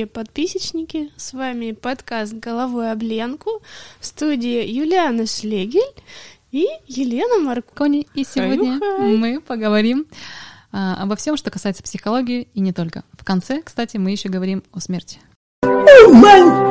[0.00, 1.10] дорогие подписчики.
[1.16, 3.62] С вами подкаст «Головой об Ленку»
[3.98, 5.82] в студии Юлиана Шлегель
[6.52, 8.06] и Елена Маркони.
[8.14, 9.16] И сегодня Хаю-хай.
[9.16, 10.06] мы поговорим
[10.72, 13.04] а, обо всем, что касается психологии и не только.
[13.12, 15.18] В конце, кстати, мы еще говорим о смерти.
[15.64, 16.70] Oh my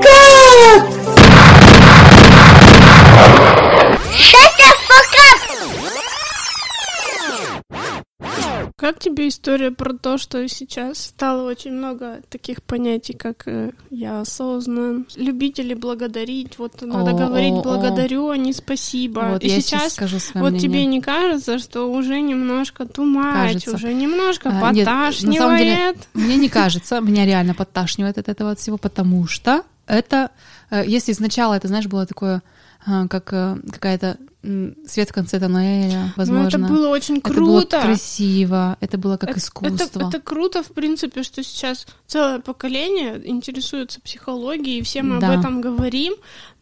[8.79, 14.21] Как тебе история про то, что сейчас стало очень много таких понятий, как э, я
[14.21, 19.31] осознан, любители благодарить, вот надо о, говорить о, благодарю, а не спасибо.
[19.33, 20.59] Вот, И сейчас, скажу вот мнение.
[20.61, 25.23] тебе не кажется, что уже немножко тумач, уже немножко а, подташнивает?
[25.23, 29.63] Нет, на самом деле, мне не кажется, меня реально подташнивает от этого всего, потому что
[29.87, 30.31] это,
[30.71, 32.41] э, если сначала это, знаешь, было такое
[32.85, 36.57] а, как э, какая-то свет в конце тоннеля, возможно.
[36.57, 37.41] Ну, это было очень круто.
[37.41, 39.83] Это было красиво, это было как это, искусство.
[39.83, 45.33] Это, это круто, в принципе, что сейчас целое поколение интересуется психологией, и все мы да.
[45.33, 46.13] об этом говорим,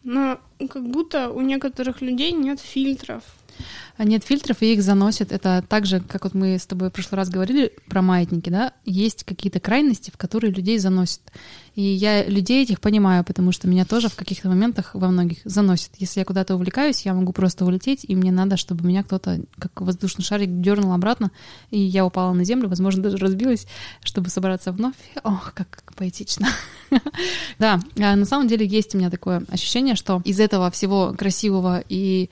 [0.02, 3.22] но как будто у некоторых людей нет фильтров.
[3.98, 5.32] А нет фильтров, и их заносят.
[5.32, 8.72] Это так же, как вот мы с тобой в прошлый раз говорили про маятники, да,
[8.84, 11.20] есть какие-то крайности, в которые людей заносят.
[11.74, 15.90] И я людей этих понимаю, потому что меня тоже в каких-то моментах во многих заносит.
[15.98, 19.80] Если я куда-то увлекаюсь, я могу просто улететь, и мне надо, чтобы меня кто-то, как
[19.80, 21.32] воздушный шарик, дернул обратно,
[21.70, 23.66] и я упала на землю, возможно, даже разбилась,
[24.04, 24.94] чтобы собраться вновь.
[25.24, 26.48] Ох, как поэтично.
[27.58, 31.82] Да, а на самом деле есть у меня такое ощущение, что из этого всего красивого
[31.88, 32.30] и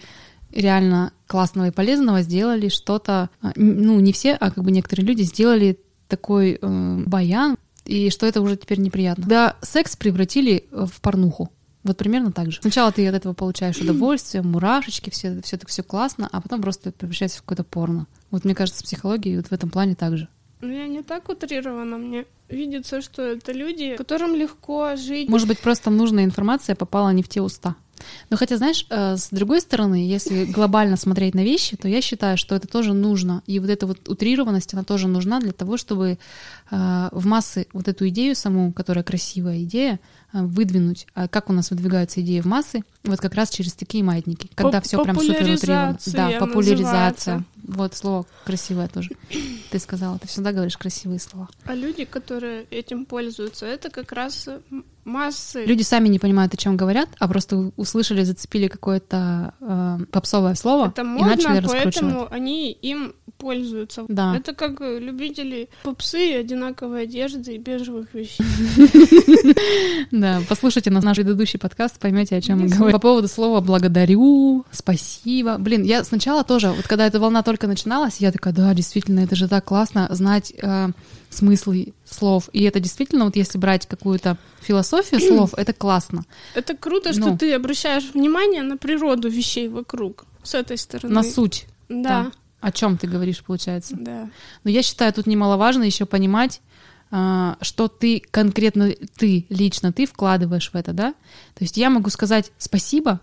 [0.56, 5.22] реально классного и полезного сделали что-то, а, ну, не все, а как бы некоторые люди
[5.22, 9.24] сделали такой э, баян, и что это уже теперь неприятно.
[9.26, 11.50] Да, секс превратили в порнуху.
[11.84, 12.60] Вот примерно так же.
[12.60, 16.90] Сначала ты от этого получаешь удовольствие, мурашечки, все, все так все классно, а потом просто
[16.90, 18.06] превращается в какое-то порно.
[18.32, 20.28] Вот мне кажется, с психологией вот в этом плане так же.
[20.62, 21.96] Ну, я не так утрирована.
[21.98, 25.28] Мне видится, что это люди, которым легко жить.
[25.28, 27.76] Может быть, просто нужная информация попала не в те уста.
[28.30, 32.36] Но хотя, знаешь, э, с другой стороны, если глобально смотреть на вещи, то я считаю,
[32.36, 33.42] что это тоже нужно.
[33.46, 36.18] И вот эта вот утрированность, она тоже нужна для того, чтобы
[36.70, 40.00] э, в массы вот эту идею саму, которая красивая идея,
[40.32, 41.06] э, выдвинуть.
[41.14, 42.82] А как у нас выдвигаются идеи в массы?
[43.04, 45.98] Вот как раз через такие маятники, когда все прям супер утрировано.
[46.06, 47.34] Да, популяризация.
[47.34, 47.44] Называется.
[47.66, 49.10] Вот слово красивое тоже.
[49.70, 51.48] Ты сказала, ты всегда говоришь красивые слова.
[51.64, 54.48] А люди, которые этим пользуются, это как раз
[55.06, 55.64] массы.
[55.64, 60.88] Люди сами не понимают, о чем говорят, а просто услышали, зацепили какое-то э, попсовое слово
[60.88, 61.94] это модно, и начали раскручивать.
[61.94, 64.04] поэтому они им пользуются.
[64.08, 64.36] Да.
[64.36, 68.44] Это как любители попсы, одинаковой одежды и бежевых вещей.
[70.10, 72.92] Да, послушайте наш предыдущий подкаст, поймете, о чем мы говорим.
[72.92, 75.56] По поводу слова «благодарю», «спасибо».
[75.58, 79.36] Блин, я сначала тоже, вот когда эта волна только начиналась, я такая, да, действительно, это
[79.36, 80.88] же так классно знать э,
[81.36, 82.48] смыслы слов.
[82.52, 86.24] И это действительно, вот если брать какую-то философию слов, это классно.
[86.54, 87.38] Это круто, что ну.
[87.38, 91.14] ты обращаешь внимание на природу вещей вокруг с этой стороны.
[91.14, 91.66] На суть.
[91.88, 92.24] Да.
[92.24, 92.32] да.
[92.60, 93.94] О чем ты говоришь, получается.
[93.98, 94.30] Да.
[94.64, 96.60] Но я считаю, тут немаловажно еще понимать,
[97.10, 101.12] а, что ты конкретно ты лично ты вкладываешь в это, да?
[101.54, 103.20] То есть я могу сказать спасибо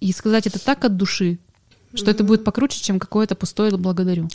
[0.00, 1.38] и сказать это так от души,
[1.94, 2.10] что mm-hmm.
[2.10, 4.28] это будет покруче, чем какое-то пустое благодарю.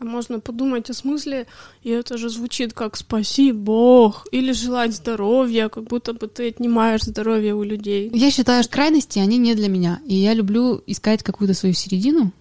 [0.00, 1.48] А можно подумать о смысле,
[1.82, 7.02] и это же звучит как «спаси Бог» или «желать здоровья», как будто бы ты отнимаешь
[7.02, 8.08] здоровье у людей.
[8.14, 10.00] Я считаю, что крайности, они не для меня.
[10.06, 12.32] И я люблю искать какую-то свою середину,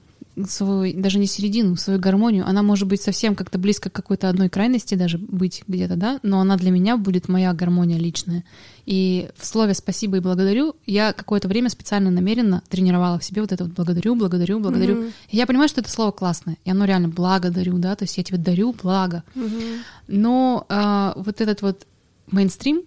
[0.45, 2.45] свою, даже не середину, свою гармонию.
[2.47, 6.39] Она может быть совсем как-то близко к какой-то одной крайности даже быть где-то, да, но
[6.39, 8.43] она для меня будет моя гармония личная.
[8.85, 13.51] И в слове «спасибо» и «благодарю» я какое-то время специально намеренно тренировала в себе вот
[13.51, 14.95] это вот «благодарю», «благодарю», «благодарю».
[14.95, 15.11] Mm-hmm.
[15.29, 18.23] И я понимаю, что это слово классное, и оно реально «благодарю», да, то есть я
[18.23, 19.23] тебе дарю благо.
[19.35, 19.79] Mm-hmm.
[20.07, 21.85] Но а, вот этот вот
[22.31, 22.83] мейнстрим,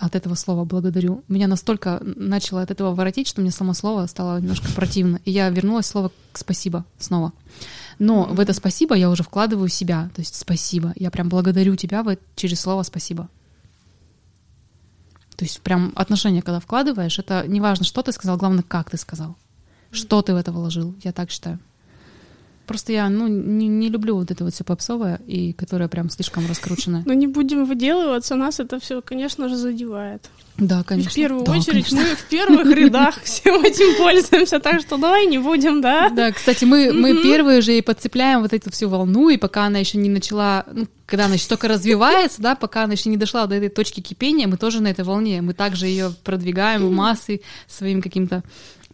[0.00, 1.22] от этого слова «благодарю».
[1.28, 5.20] Меня настолько начало от этого воротить, что мне само слово стало немножко противно.
[5.24, 7.32] И я вернулась слово «спасибо» снова.
[7.98, 10.10] Но в это «спасибо» я уже вкладываю себя.
[10.14, 10.92] То есть «спасибо».
[10.96, 12.04] Я прям благодарю тебя
[12.34, 13.28] через слово «спасибо».
[15.36, 18.96] То есть прям отношения, когда вкладываешь, это не важно, что ты сказал, главное, как ты
[18.96, 19.36] сказал.
[19.90, 21.58] Что ты в это вложил, я так считаю.
[22.70, 26.46] Просто я, ну, не, не люблю вот это вот все попсовое, и которое прям слишком
[26.46, 27.02] раскрученное.
[27.04, 30.30] Но не будем выделываться, нас это все, конечно же, задевает.
[30.56, 31.08] Да, конечно.
[31.08, 31.98] И в первую да, очередь конечно.
[31.98, 36.10] мы в первых рядах всем этим пользуемся, так что давай не будем, да?
[36.10, 39.80] Да, кстати, мы, мы первые же и подцепляем вот эту всю волну, и пока она
[39.80, 43.48] еще не начала, ну, когда она еще только развивается, да, пока она еще не дошла
[43.48, 47.40] до этой точки кипения, мы тоже на этой волне, мы также ее продвигаем в массы
[47.66, 48.44] своим каким-то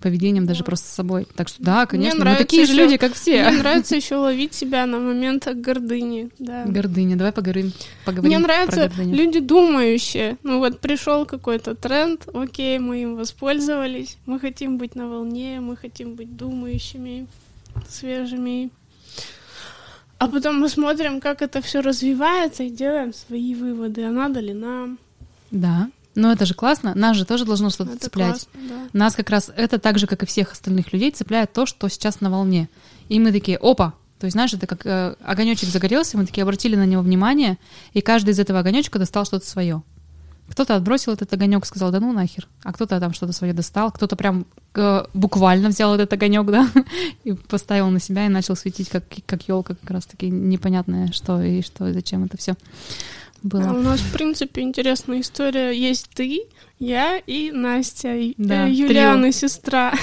[0.06, 1.26] поведением, даже просто с собой.
[1.34, 3.48] Так что да, конечно, мы такие же люди, как все.
[3.48, 6.30] Мне нравится еще ловить себя на моментах гордыни.
[6.38, 6.64] Да.
[6.64, 7.16] Гордыня.
[7.16, 7.72] Давай поговорим,
[8.04, 10.36] поговорим Мне нравятся люди думающие.
[10.44, 14.16] Ну вот пришел какой-то тренд, окей, мы им воспользовались.
[14.26, 17.26] Мы хотим быть на волне, мы хотим быть думающими,
[17.88, 18.70] свежими.
[20.18, 24.04] А потом мы смотрим, как это все развивается и делаем свои выводы.
[24.04, 24.98] А надо ли нам?
[25.50, 25.90] Да.
[26.16, 28.48] Но это же классно, нас же тоже должно что-то это цеплять.
[28.50, 28.98] Классно, да.
[28.98, 32.20] Нас как раз это так же, как и всех остальных людей, цепляет то, что сейчас
[32.20, 32.68] на волне.
[33.08, 36.74] И мы такие, опа, то есть, знаешь, это как э, огонечек загорелся, мы такие обратили
[36.74, 37.58] на него внимание,
[37.92, 39.82] и каждый из этого огонечка достал что-то свое.
[40.48, 44.16] Кто-то отбросил этот огонек, сказал, да ну нахер, а кто-то там что-то свое достал, кто-то
[44.16, 46.66] прям э, буквально взял этот огонек, да,
[47.24, 51.42] и поставил на себя и начал светить как как елка, как раз таки непонятное, что
[51.42, 52.56] и что и зачем это все
[53.46, 53.72] было.
[53.72, 55.70] У нас, в принципе, интересная история.
[55.70, 56.43] Есть ты,
[56.78, 59.32] я и Настя, да, Юлиана, трио.
[59.32, 59.94] сестра.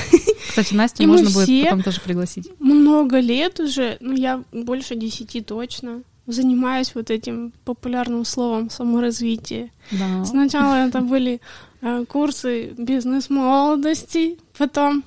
[0.49, 2.49] Кстати, Настю и можно будет потом тоже пригласить.
[2.59, 9.71] Много лет уже, ну я больше десяти точно, занимаюсь вот этим популярным словом саморазвитие.
[9.91, 10.25] Да.
[10.25, 11.41] Сначала это были
[11.81, 15.03] э, курсы бизнес-молодости, потом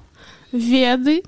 [0.52, 1.22] веды,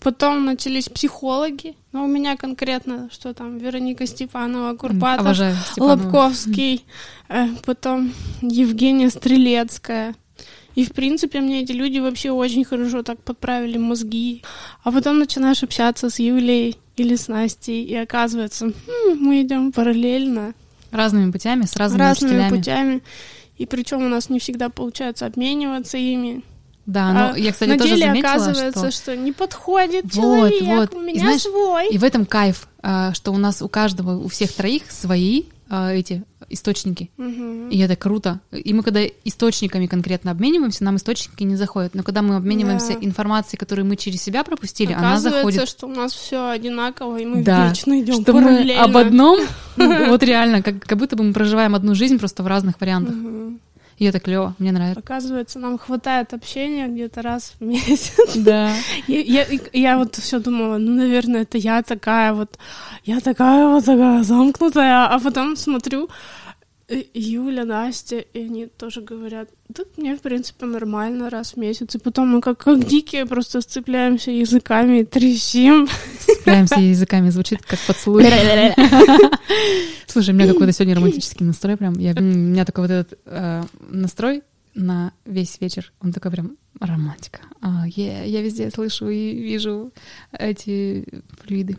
[0.00, 1.76] Потом начались психологи.
[1.92, 5.38] Но у меня конкретно, что там, Вероника Степанова, Курпатов,
[5.76, 6.84] Лобковский,
[7.28, 8.12] э, потом
[8.42, 10.14] Евгения Стрелецкая.
[10.74, 14.42] И, в принципе, мне эти люди вообще очень хорошо так подправили мозги.
[14.82, 20.54] А потом начинаешь общаться с Юлей или с Настей, и оказывается, хм, мы идем параллельно.
[20.90, 22.56] Разными путями, с разными Разными учителями.
[22.58, 23.02] путями.
[23.56, 26.42] И причем у нас не всегда получается обмениваться ими.
[26.86, 29.02] Да, но а я, кстати, на тоже деле заметила, оказывается, что...
[29.02, 30.94] что не подходит вот, человек, вот.
[30.94, 31.88] у меня и, знаешь, свой.
[31.88, 35.92] И в этом кайф, а, что у нас у каждого, у всех троих свои а,
[35.92, 37.10] эти источники.
[37.16, 37.68] Угу.
[37.70, 38.40] И это круто.
[38.52, 41.94] И мы когда источниками конкретно обмениваемся, нам источники не заходят.
[41.94, 42.98] Но когда мы обмениваемся да.
[43.00, 45.68] информацией, которую мы через себя пропустили, она заходит.
[45.68, 47.68] что у нас все одинаково, и мы да.
[47.68, 49.40] вечно идем что мы об одном,
[49.76, 53.14] вот реально, как, как будто бы мы проживаем одну жизнь просто в разных вариантах.
[53.98, 55.00] И это клево, мне нравится.
[55.00, 58.12] Оказывается, нам хватает общения где-то раз в месяц.
[58.34, 58.72] Да.
[59.06, 62.58] Я, я, я вот все думала, ну, наверное, это я такая вот,
[63.04, 66.10] я такая вот такая замкнутая, а потом смотрю,
[66.88, 71.94] Юля, Настя, и они тоже говорят, да мне, в принципе, нормально раз в месяц.
[71.94, 75.88] И потом мы как, как дикие просто сцепляемся языками и трясим.
[76.20, 78.24] Сцепляемся языками, звучит как поцелуй.
[80.06, 81.98] Слушай, у меня какой-то сегодня романтический настрой прям.
[81.98, 84.42] Я, у меня такой вот этот э, настрой
[84.74, 85.92] на весь вечер.
[86.00, 87.40] Он такой прям романтика.
[87.60, 89.92] А, yeah, я везде слышу и вижу
[90.32, 91.06] эти
[91.40, 91.78] флюиды.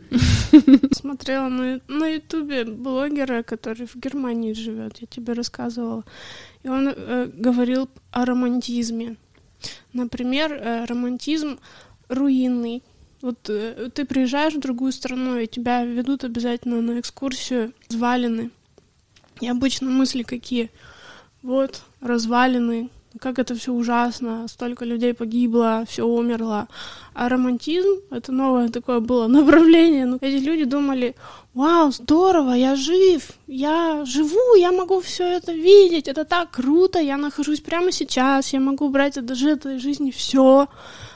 [0.91, 6.03] Смотрела на, на ютубе блогера, который в Германии живет, я тебе рассказывала.
[6.63, 9.17] И он э, говорил о романтизме.
[9.93, 11.59] Например, э, романтизм
[12.09, 12.83] руинный.
[13.21, 18.51] Вот э, ты приезжаешь в другую страну, и тебя ведут обязательно на экскурсию развалины.
[19.41, 20.71] И обычно мысли какие?
[21.41, 22.89] Вот, развалины,
[23.19, 26.67] как это все ужасно, столько людей погибло, все умерло.
[27.13, 30.05] А романтизм— это новое такое было направление.
[30.05, 31.15] Ну, эти люди думали,
[31.53, 37.17] вау, здорово, я жив, я живу, я могу все это видеть, это так круто, я
[37.17, 40.67] нахожусь прямо сейчас, я могу брать даже этой жизни все.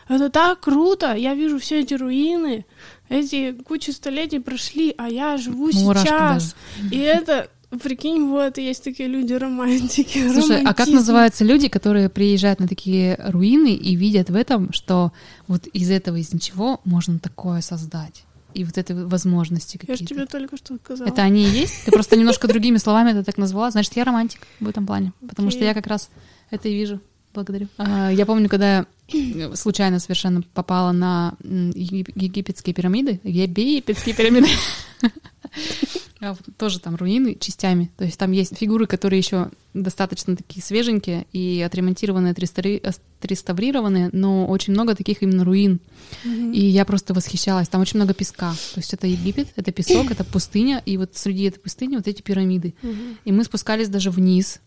[0.08, 2.66] Это так круто, я вижу все эти руины,
[3.10, 6.56] эти кучи столетий прошли, а я живу Мурашка сейчас.
[6.78, 6.96] Даже.
[6.96, 10.28] И это Прикинь, вот есть такие люди романтики.
[10.32, 10.68] Слушай, романтизм.
[10.68, 15.12] а как называются люди, которые приезжают на такие руины и видят в этом, что
[15.48, 18.24] вот из этого, из ничего можно такое создать?
[18.56, 19.92] И вот этой возможности какие-то.
[19.92, 21.08] Я же тебе только что сказала.
[21.08, 21.86] Это они и есть?
[21.86, 23.70] Ты просто немножко другими словами это так назвала.
[23.70, 25.14] Значит, я романтик в этом плане.
[25.28, 26.10] Потому что я как раз
[26.50, 27.00] это и вижу.
[27.36, 27.68] Благодарю.
[27.78, 33.20] А, я помню, когда я случайно совершенно попала на египетские пирамиды.
[33.24, 34.48] Египетские пирамиды.
[36.22, 37.92] А тоже там руины частями.
[37.98, 44.74] То есть там есть фигуры, которые еще достаточно такие свеженькие и отремонтированные, отреставрированные, но очень
[44.74, 45.80] много таких именно руин.
[46.26, 46.54] Mm-hmm.
[46.54, 47.70] И я просто восхищалась.
[47.70, 48.52] Там очень много песка.
[48.74, 52.22] То есть это Египет, это песок, это пустыня, и вот среди этой пустыни вот эти
[52.22, 52.74] пирамиды.
[52.82, 53.18] Mm-hmm.
[53.24, 54.60] И мы спускались даже вниз.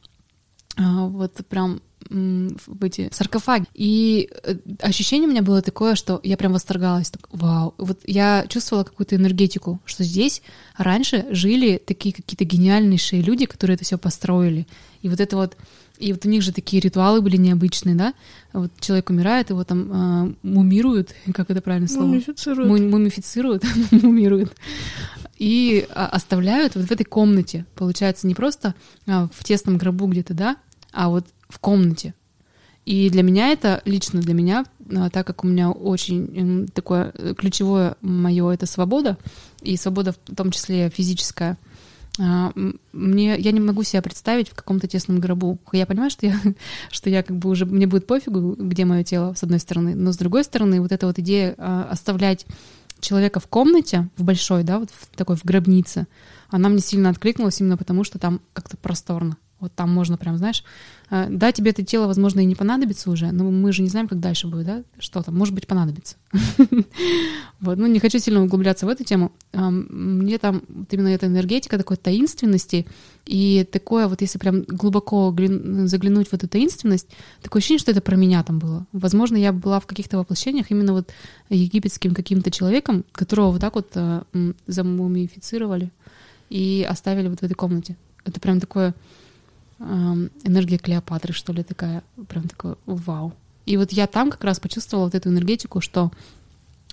[0.76, 3.67] А, вот прям в эти саркофаги.
[3.75, 7.11] И э, ощущение у меня было такое, что я прям восторгалась.
[7.11, 7.75] Так, вау.
[7.79, 10.43] Вот я чувствовала какую-то энергетику, что здесь
[10.76, 14.67] раньше жили такие какие-то гениальнейшие люди, которые это все построили.
[15.00, 15.57] И вот это вот
[15.99, 18.14] и вот у них же такие ритуалы были необычные, да?
[18.52, 22.07] Вот человек умирает, его там э, мумируют, как это правильно слово?
[22.07, 22.69] Мумифицируют.
[22.69, 24.52] Му- мумифицируют, мумируют.
[25.42, 27.66] И а, оставляют вот в этой комнате.
[27.75, 28.76] Получается, не просто
[29.08, 30.56] а, в тесном гробу где-то, да,
[30.92, 32.14] а вот в комнате.
[32.87, 37.34] И для меня это, лично для меня, а, так как у меня очень такое э,
[37.37, 39.18] ключевое мое это свобода,
[39.62, 41.58] и свобода в том числе физическая,
[42.18, 45.58] мне, я не могу себя представить в каком-то тесном гробу.
[45.72, 46.38] Я понимаю, что я,
[46.90, 50.12] что я как бы уже, мне будет пофигу, где мое тело, с одной стороны, но
[50.12, 51.54] с другой стороны, вот эта вот идея
[51.90, 52.46] оставлять
[53.02, 56.06] человека в комнате, в большой, да, вот в такой в гробнице,
[56.49, 59.37] она мне сильно откликнулась именно потому, что там как-то просторно.
[59.62, 60.64] Вот там можно прям, знаешь,
[61.09, 64.09] э, да, тебе это тело, возможно, и не понадобится уже, но мы же не знаем,
[64.09, 66.16] как дальше будет, да, что там, может быть, понадобится.
[67.61, 69.31] Вот, ну, не хочу сильно углубляться в эту тему.
[69.52, 72.88] Мне там именно эта энергетика такой таинственности,
[73.25, 75.33] и такое вот, если прям глубоко
[75.85, 77.07] заглянуть в эту таинственность,
[77.40, 78.85] такое ощущение, что это про меня там было.
[78.90, 81.12] Возможно, я была в каких-то воплощениях именно вот
[81.50, 84.23] египетским каким-то человеком, которого вот так вот э,
[84.66, 85.92] замумифицировали
[86.50, 87.97] и оставили вот в этой комнате.
[88.25, 88.95] Это прям такое
[90.44, 93.32] энергия Клеопатры, что ли, такая, прям такое вау.
[93.66, 96.10] И вот я там как раз почувствовала вот эту энергетику, что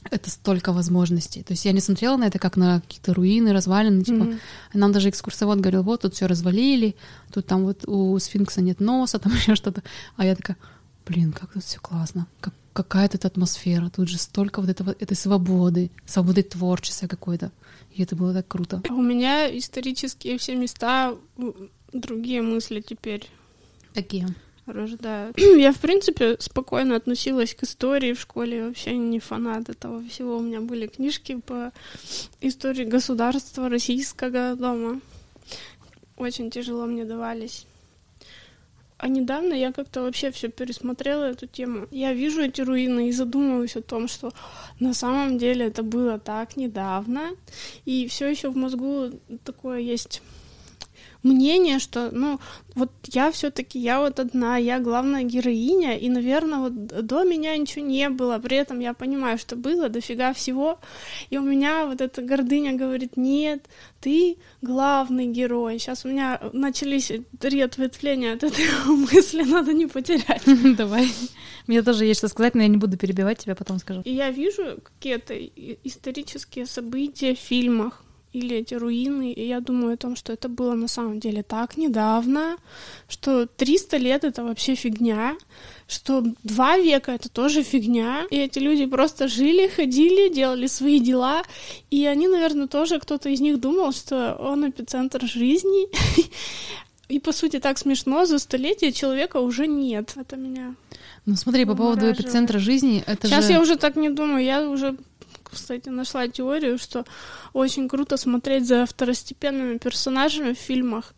[0.10, 1.44] это столько возможностей.
[1.44, 4.04] То есть я не смотрела на это как на какие-то руины, развалины.
[4.04, 4.24] Типа.
[4.24, 4.40] Mm-hmm.
[4.74, 6.96] Нам даже экскурсовод говорил, вот тут все развалили,
[7.32, 9.84] тут там вот у сфинкса нет носа, там еще что-то.
[10.16, 10.58] А я такая,
[11.06, 12.28] блин, как тут все классно.
[12.40, 13.90] Как, какая тут атмосфера.
[13.90, 17.52] Тут же столько вот этого, этой свободы, свободы творчества какой-то.
[17.92, 18.82] И это было так круто.
[18.90, 21.16] У меня исторические все места
[21.94, 23.28] другие мысли теперь.
[23.94, 24.28] Какие?
[24.72, 25.38] рождают.
[25.58, 30.38] Я, в принципе, спокойно относилась к истории в школе, вообще не фанат этого всего.
[30.38, 31.72] У меня были книжки по
[32.42, 35.02] истории государства российского дома.
[36.18, 37.66] Очень тяжело мне давались.
[38.98, 41.88] А недавно я как-то вообще все пересмотрела эту тему.
[41.90, 44.34] Я вижу эти руины и задумываюсь о том, что
[44.82, 47.30] на самом деле это было так недавно,
[47.86, 49.12] и все еще в мозгу
[49.46, 50.22] такое есть
[51.24, 52.40] мнение, что, ну,
[52.76, 57.86] вот я все-таки, я вот одна, я главная героиня, и, наверное, вот до меня ничего
[57.86, 60.80] не было, при этом я понимаю, что было дофига всего,
[61.30, 63.66] и у меня вот эта гордыня говорит, нет,
[64.00, 65.80] ты главный герой.
[65.80, 70.44] Сейчас у меня начались три ответвления от этой мысли, надо не потерять.
[70.78, 71.10] Давай.
[71.68, 74.02] Мне тоже есть что сказать, но я не буду перебивать тебя, потом скажу.
[74.06, 75.36] И я вижу какие-то
[75.84, 80.76] исторические события в фильмах, или эти руины, и я думаю о том, что это было
[80.76, 82.58] на самом деле так недавно,
[83.08, 85.36] что 300 лет— это вообще фигня,
[85.88, 91.42] что два века— это тоже фигня, и эти люди просто жили, ходили, делали свои дела,
[91.90, 95.88] и они, наверное, тоже, кто-то из них думал, что он эпицентр жизни,
[97.10, 100.14] и, по сути, так смешно, за столетие человека уже нет.
[100.16, 100.76] Это меня
[101.26, 103.54] ну смотри, по поводу эпицентра жизни, это Сейчас же...
[103.54, 104.96] я уже так не думаю, я уже
[105.52, 107.06] кстати, нашла теорию, что
[107.54, 111.14] очень круто смотреть за второстепенными персонажами в фильмах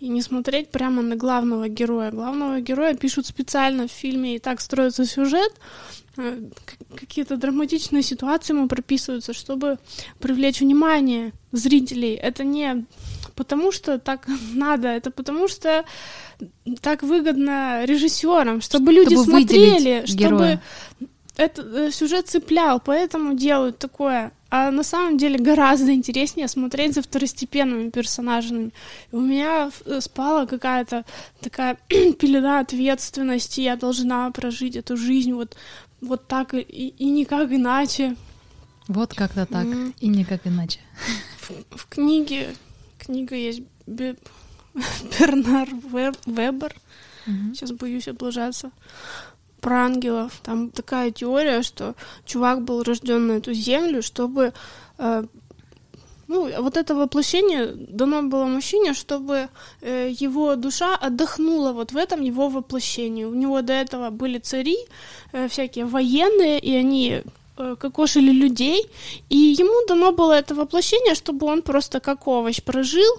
[0.00, 2.10] и не смотреть прямо на главного героя.
[2.10, 5.52] Главного героя пишут специально в фильме, и так строится сюжет,
[6.16, 6.40] э,
[6.96, 9.78] какие-то драматичные ситуации ему прописываются, чтобы
[10.18, 12.14] привлечь внимание зрителей.
[12.14, 12.84] Это не
[13.36, 15.84] потому, что так надо, это потому, что
[16.80, 20.60] так выгодно режиссерам, чтобы, чтобы люди смотрели, чтобы
[21.36, 24.32] этот э, сюжет цеплял, поэтому делают такое.
[24.50, 28.72] А на самом деле гораздо интереснее смотреть за второстепенными персонажами.
[29.10, 31.04] У меня э, спала какая-то
[31.40, 35.56] такая пелена ответственности, я должна прожить эту жизнь вот,
[36.02, 38.16] вот так и, и никак иначе.
[38.88, 39.94] Вот как-то так, mm.
[40.00, 40.80] и никак иначе.
[41.38, 42.54] В, в книге,
[42.98, 44.16] книга есть Бе,
[45.18, 45.68] Бернар
[46.26, 46.74] Вебер,
[47.26, 47.54] mm-hmm.
[47.54, 48.70] сейчас боюсь облажаться
[49.62, 50.32] про ангелов.
[50.42, 51.94] Там такая теория, что
[52.26, 54.52] чувак был рожден на эту землю, чтобы
[54.98, 55.24] э,
[56.28, 59.48] ну, вот это воплощение дано было мужчине, чтобы
[59.80, 63.24] э, его душа отдохнула вот в этом его воплощении.
[63.24, 64.76] У него до этого были цари,
[65.32, 67.22] э, всякие военные, и они
[67.78, 68.86] кокошили людей,
[69.28, 73.12] и ему дано было это воплощение, чтобы он просто как овощ прожил,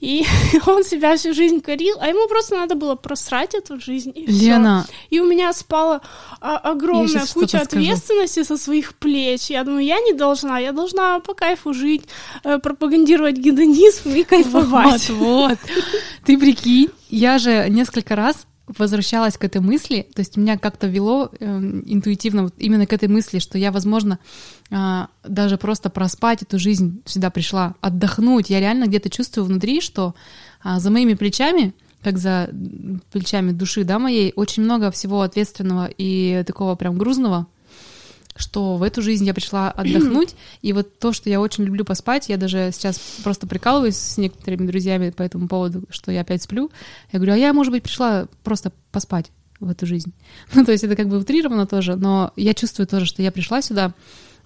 [0.00, 0.24] и
[0.66, 4.84] он себя всю жизнь корил, а ему просто надо было просрать эту жизнь, и Лена,
[4.84, 5.16] всё.
[5.16, 6.00] И у меня спала
[6.40, 9.50] а, огромная куча ответственности со своих плеч.
[9.50, 12.04] Я думаю, я не должна, я должна по кайфу жить,
[12.44, 15.10] э, пропагандировать гедонизм и кайфовать.
[15.10, 15.58] Вот, вот.
[16.24, 18.46] Ты прикинь, я же несколько раз
[18.78, 23.08] возвращалась к этой мысли, то есть меня как-то вело э, интуитивно вот именно к этой
[23.08, 24.18] мысли, что я, возможно,
[24.70, 28.50] э, даже просто проспать эту жизнь сюда пришла, отдохнуть.
[28.50, 30.14] Я реально где-то чувствую внутри, что
[30.64, 32.50] э, за моими плечами, как за
[33.12, 37.46] плечами души, да, моей, очень много всего ответственного и такого прям грузного.
[38.36, 42.28] Что в эту жизнь я пришла отдохнуть, и вот то, что я очень люблю поспать,
[42.28, 46.70] я даже сейчас просто прикалываюсь с некоторыми друзьями по этому поводу, что я опять сплю.
[47.12, 50.12] Я говорю, а я, может быть, пришла просто поспать в эту жизнь.
[50.54, 53.62] Ну, то есть это как бы утрировано тоже, но я чувствую тоже, что я пришла
[53.62, 53.92] сюда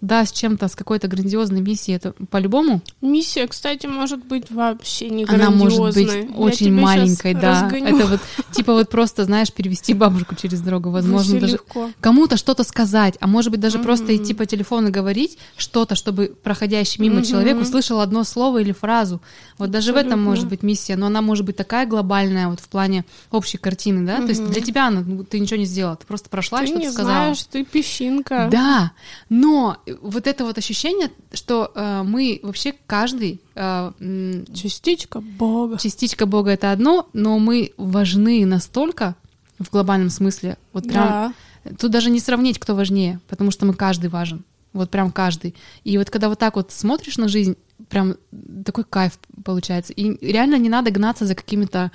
[0.04, 2.82] да, с чем-то, с какой-то грандиозной миссией, это по-любому.
[3.00, 7.62] Миссия, кстати, может быть вообще не Она может быть Я очень маленькой, да.
[7.62, 7.96] разгоню.
[7.96, 8.20] Это вот
[8.52, 11.90] типа вот просто, знаешь, перевести бабушку через дорогу, возможно, даже легко.
[12.00, 16.34] кому-то что-то сказать, а может быть даже просто идти по телефону и говорить что-то, чтобы
[16.42, 19.20] проходящий мимо человек услышал одно слово или фразу.
[19.58, 22.68] Вот даже в этом может быть миссия, но она может быть такая глобальная вот в
[22.68, 24.18] плане общей картины, да?
[24.18, 26.80] То есть для тебя она, ну, ты ничего не сделала, ты просто прошла и что-то
[26.80, 27.14] не сказала.
[27.14, 28.48] знаешь, ты песчинка.
[28.50, 28.92] Да,
[29.28, 35.78] но вот это вот ощущение, что э, мы вообще каждый э, Частичка Бога.
[35.78, 39.14] частичка Бога это одно, но мы важны настолько
[39.58, 40.56] в глобальном смысле.
[40.72, 41.32] Вот прям
[41.64, 41.74] Да.
[41.78, 44.44] тут даже не сравнить, кто важнее, потому что мы каждый важен.
[44.72, 45.54] Вот прям каждый.
[45.84, 47.56] И вот когда вот так вот смотришь на жизнь,
[47.88, 48.16] прям
[48.64, 49.92] такой кайф получается.
[49.92, 51.90] И реально не надо гнаться за какими-то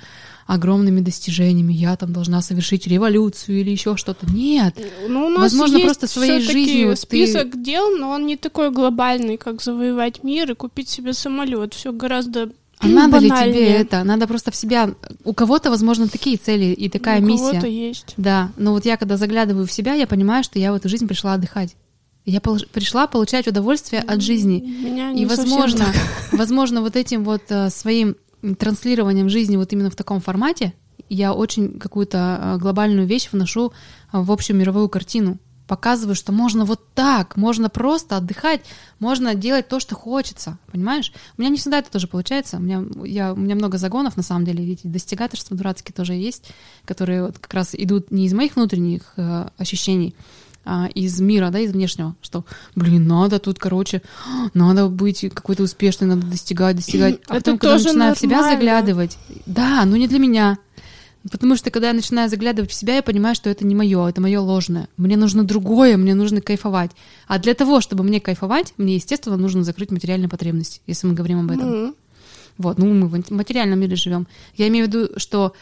[0.46, 1.72] огромными достижениями.
[1.72, 4.26] Я там должна совершить революцию или еще что-то.
[4.32, 4.74] Нет.
[5.08, 8.70] Ну, у нас Возможно, есть просто своей жизнью ты- список дел, но он не такой
[8.70, 11.74] глобальный, как завоевать мир и купить себе самолет.
[11.74, 13.68] Все гораздо А надо ли тебе банальнее.
[13.76, 14.02] это?
[14.04, 14.90] Надо просто в себя...
[15.24, 17.50] У кого-то, возможно, такие цели и такая У миссия.
[17.50, 18.14] кого-то есть.
[18.16, 21.06] Да, но вот я когда заглядываю в себя, я понимаю, что я в эту жизнь
[21.06, 21.76] пришла отдыхать.
[22.26, 24.60] Я пол- пришла получать удовольствие от жизни.
[24.60, 25.86] Меня И, возможно,
[26.32, 28.16] возможно, вот этим вот э, своим
[28.58, 30.74] транслированием жизни вот именно в таком формате
[31.08, 33.72] я очень какую-то э, глобальную вещь вношу
[34.12, 35.38] э, в общую мировую картину.
[35.66, 38.60] Показываю, что можно вот так, можно просто отдыхать,
[38.98, 41.12] можно делать то, что хочется, понимаешь?
[41.38, 42.56] У меня не всегда это тоже получается.
[42.56, 46.50] У меня, я, у меня много загонов, на самом деле, эти достигаторства дурацкие тоже есть,
[46.84, 50.16] которые вот как раз идут не из моих внутренних э, ощущений,
[50.72, 52.44] а, из мира, да, из внешнего, что,
[52.76, 54.02] блин, надо тут, короче,
[54.54, 57.18] надо быть какой-то успешной, надо достигать, достигать.
[57.26, 60.58] А потом, когда начинаю в себя заглядывать, да, но не для меня.
[61.28, 64.20] Потому что когда я начинаю заглядывать в себя, я понимаю, что это не мое, это
[64.20, 64.88] мое ложное.
[64.96, 66.92] Мне нужно другое, мне нужно кайфовать.
[67.26, 71.40] А для того, чтобы мне кайфовать, мне, естественно, нужно закрыть материальные потребности, если мы говорим
[71.40, 71.68] об этом.
[71.68, 71.94] Мгм.
[72.58, 74.28] Вот, ну мы в материальном мире живем.
[74.56, 75.52] Я имею в виду, что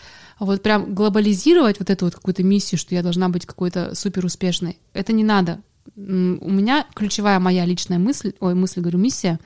[0.47, 4.79] вот прям глобализировать вот эту вот какую-то миссию, что я должна быть какой-то супер успешной,
[4.93, 5.61] это не надо.
[5.97, 9.41] У меня ключевая моя личная мысль, ой, мысль, говорю, миссия,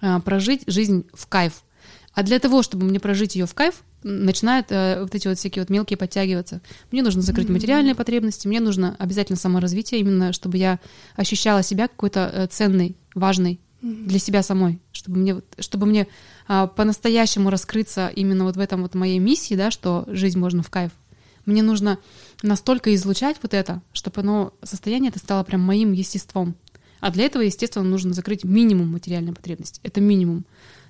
[0.00, 1.62] а, прожить жизнь в кайф.
[2.12, 5.62] А для того, чтобы мне прожить ее в кайф, начинают э, вот эти вот всякие
[5.62, 6.60] вот мелкие подтягиваться.
[6.90, 10.80] Мне нужно закрыть материальные потребности, мне нужно обязательно саморазвитие, именно чтобы я
[11.16, 16.06] ощущала себя какой-то э, ценной, важной для себя самой, чтобы мне, чтобы мне
[16.48, 20.70] а, по-настоящему раскрыться именно вот в этом вот моей миссии, да, что жизнь можно в
[20.70, 20.92] кайф.
[21.46, 21.98] Мне нужно
[22.42, 26.54] настолько излучать вот это, чтобы оно, состояние это стало прям моим естеством.
[27.00, 29.80] А для этого, естественно, нужно закрыть минимум материальной потребности.
[29.82, 30.44] Это минимум.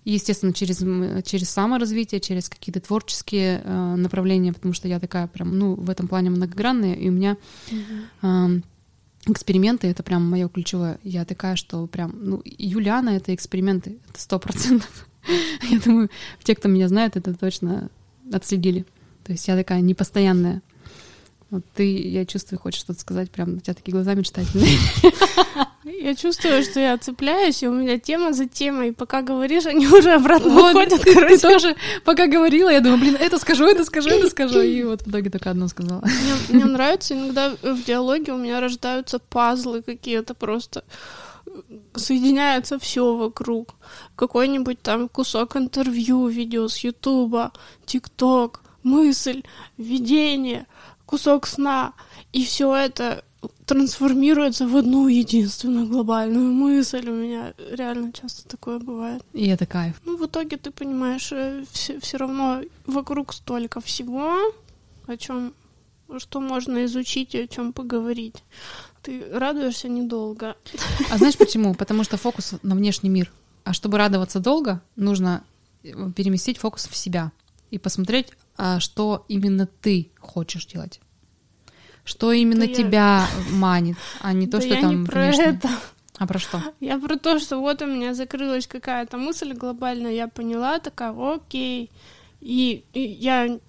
[0.04, 0.78] И, естественно, через,
[1.24, 6.08] через саморазвитие, через какие-то творческие э, направления, потому что я такая прям, ну, в этом
[6.08, 7.36] плане многогранная, и у меня
[8.22, 8.64] эм,
[9.26, 10.98] эксперименты это прям мое ключевое.
[11.02, 15.06] Я такая, что прям, ну, Юлиана это эксперименты, это сто процентов.
[15.70, 16.10] Я думаю,
[16.42, 17.90] те, кто меня знает, это точно
[18.32, 18.86] отследили.
[19.24, 20.62] То есть я такая непостоянная.
[21.50, 24.78] Вот ты, я чувствую, хочешь что-то сказать, прям у тебя такие глаза мечтательные.
[25.84, 28.88] Я чувствую, что я цепляюсь, и у меня тема за темой.
[28.90, 31.00] И пока говоришь, они уже обратно Вот, уходят.
[31.00, 31.38] ты короче.
[31.38, 34.60] тоже, пока говорила, я думаю, блин, это скажу, это скажу, это скажу.
[34.60, 36.02] И вот в итоге только одно сказала.
[36.02, 40.84] Мне, мне нравится иногда в диалоге у меня рождаются пазлы какие-то просто
[41.94, 43.74] соединяется все вокруг.
[44.16, 47.52] Какой-нибудь там кусок интервью, видео с Ютуба,
[47.86, 49.42] ТикТок, мысль,
[49.76, 50.66] видение,
[51.06, 51.92] кусок сна.
[52.32, 53.24] И все это
[53.66, 57.08] трансформируется в одну единственную глобальную мысль.
[57.08, 59.22] У меня реально часто такое бывает.
[59.32, 60.00] И это кайф.
[60.04, 61.32] Ну, в итоге ты понимаешь,
[61.72, 64.36] все, равно вокруг столько всего,
[65.06, 65.54] о чем
[66.18, 68.42] что можно изучить и о чем поговорить.
[69.02, 70.56] Ты радуешься недолго.
[71.10, 71.74] А знаешь почему?
[71.74, 73.32] Потому что фокус на внешний мир.
[73.62, 75.44] А чтобы радоваться долго, нужно
[75.82, 77.30] переместить фокус в себя
[77.70, 81.00] и посмотреть, а что именно ты хочешь делать.
[82.10, 85.44] Что именно Да тебя манит, а не то, да что я там не про внешне.
[85.44, 85.68] это.
[86.18, 86.60] А про что?
[86.80, 91.88] Я про то, что вот у меня закрылась какая-то мысль глобальная, я поняла, такая, окей.
[92.40, 93.60] И, и я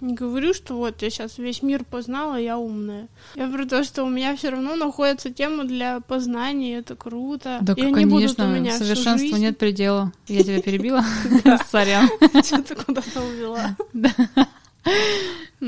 [0.00, 3.08] не говорю, что вот я сейчас весь мир познала, я умная.
[3.34, 7.58] Я про то, что у меня все равно находится тема для познания, это круто.
[7.60, 10.10] Да, и они будут у конечно, меня совершенству нет предела.
[10.26, 11.04] Я тебя перебила?
[11.70, 12.08] Сорян.
[12.42, 13.76] Что-то куда-то увела.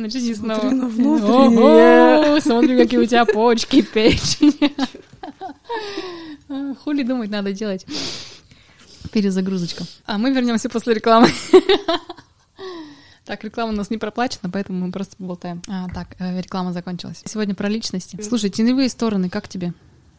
[0.00, 0.74] Начни Смотри снова.
[0.74, 2.40] на внутреннее.
[2.40, 4.74] Смотри, какие у тебя почки, печень.
[6.82, 7.86] Хули думать надо делать.
[9.12, 9.84] Перезагрузочка.
[10.06, 11.28] А мы вернемся после рекламы.
[13.24, 15.62] Так, реклама у нас не проплачена, поэтому мы просто поболтаем.
[15.68, 17.22] А, так, э, реклама закончилась.
[17.26, 18.18] Сегодня про личности.
[18.20, 19.72] Слушай, теневые стороны, как тебе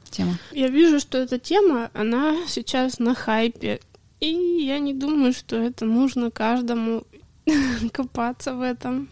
[0.09, 0.37] тема?
[0.53, 3.81] Я вижу, что эта тема, она сейчас на хайпе.
[4.21, 7.03] И я не думаю, что это нужно каждому
[7.91, 9.09] копаться в этом.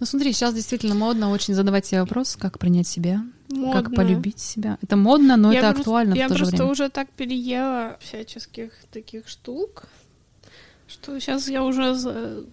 [0.00, 3.82] Ну смотри, сейчас действительно модно очень задавать себе вопрос, как принять себя, Модно.
[3.82, 4.76] как полюбить себя.
[4.82, 6.72] Это модно, но я это просто- актуально Я в то же просто время.
[6.72, 9.84] уже так переела всяческих таких штук,
[10.88, 11.94] что сейчас я уже...
[11.94, 12.44] за-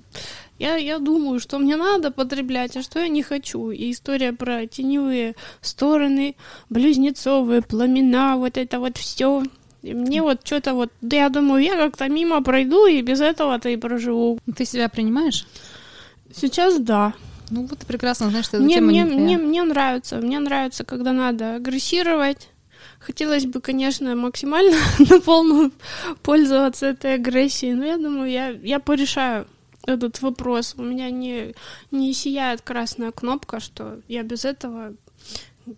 [0.59, 3.71] Я, я думаю, что мне надо потреблять, а что я не хочу.
[3.71, 6.35] И история про теневые стороны,
[6.69, 9.43] близнецовые пламена, вот это вот все.
[9.81, 10.91] И мне вот что-то вот...
[11.01, 14.37] Да я думаю, я как-то мимо пройду и без этого-то и проживу.
[14.55, 15.47] Ты себя принимаешь?
[16.35, 17.13] Сейчас да.
[17.51, 20.17] Ну вот ты прекрасно знаешь, что эта Мне, тема мне, не мне, мне нравится.
[20.17, 22.49] Мне нравится, когда надо агрессировать.
[22.99, 24.77] Хотелось бы, конечно, максимально
[25.09, 25.71] на полную
[26.23, 29.47] пользоваться этой агрессией, но я думаю, я, я порешаю
[29.85, 30.75] этот вопрос.
[30.77, 31.53] У меня не,
[31.91, 34.93] не сияет красная кнопка, что я без этого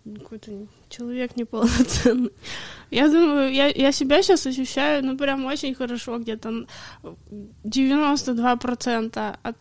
[0.04, 2.30] какой-то человек неполноценный.
[2.90, 6.66] Я думаю, я, я себя сейчас ощущаю, ну, прям очень хорошо, где-то
[7.64, 9.56] 92% от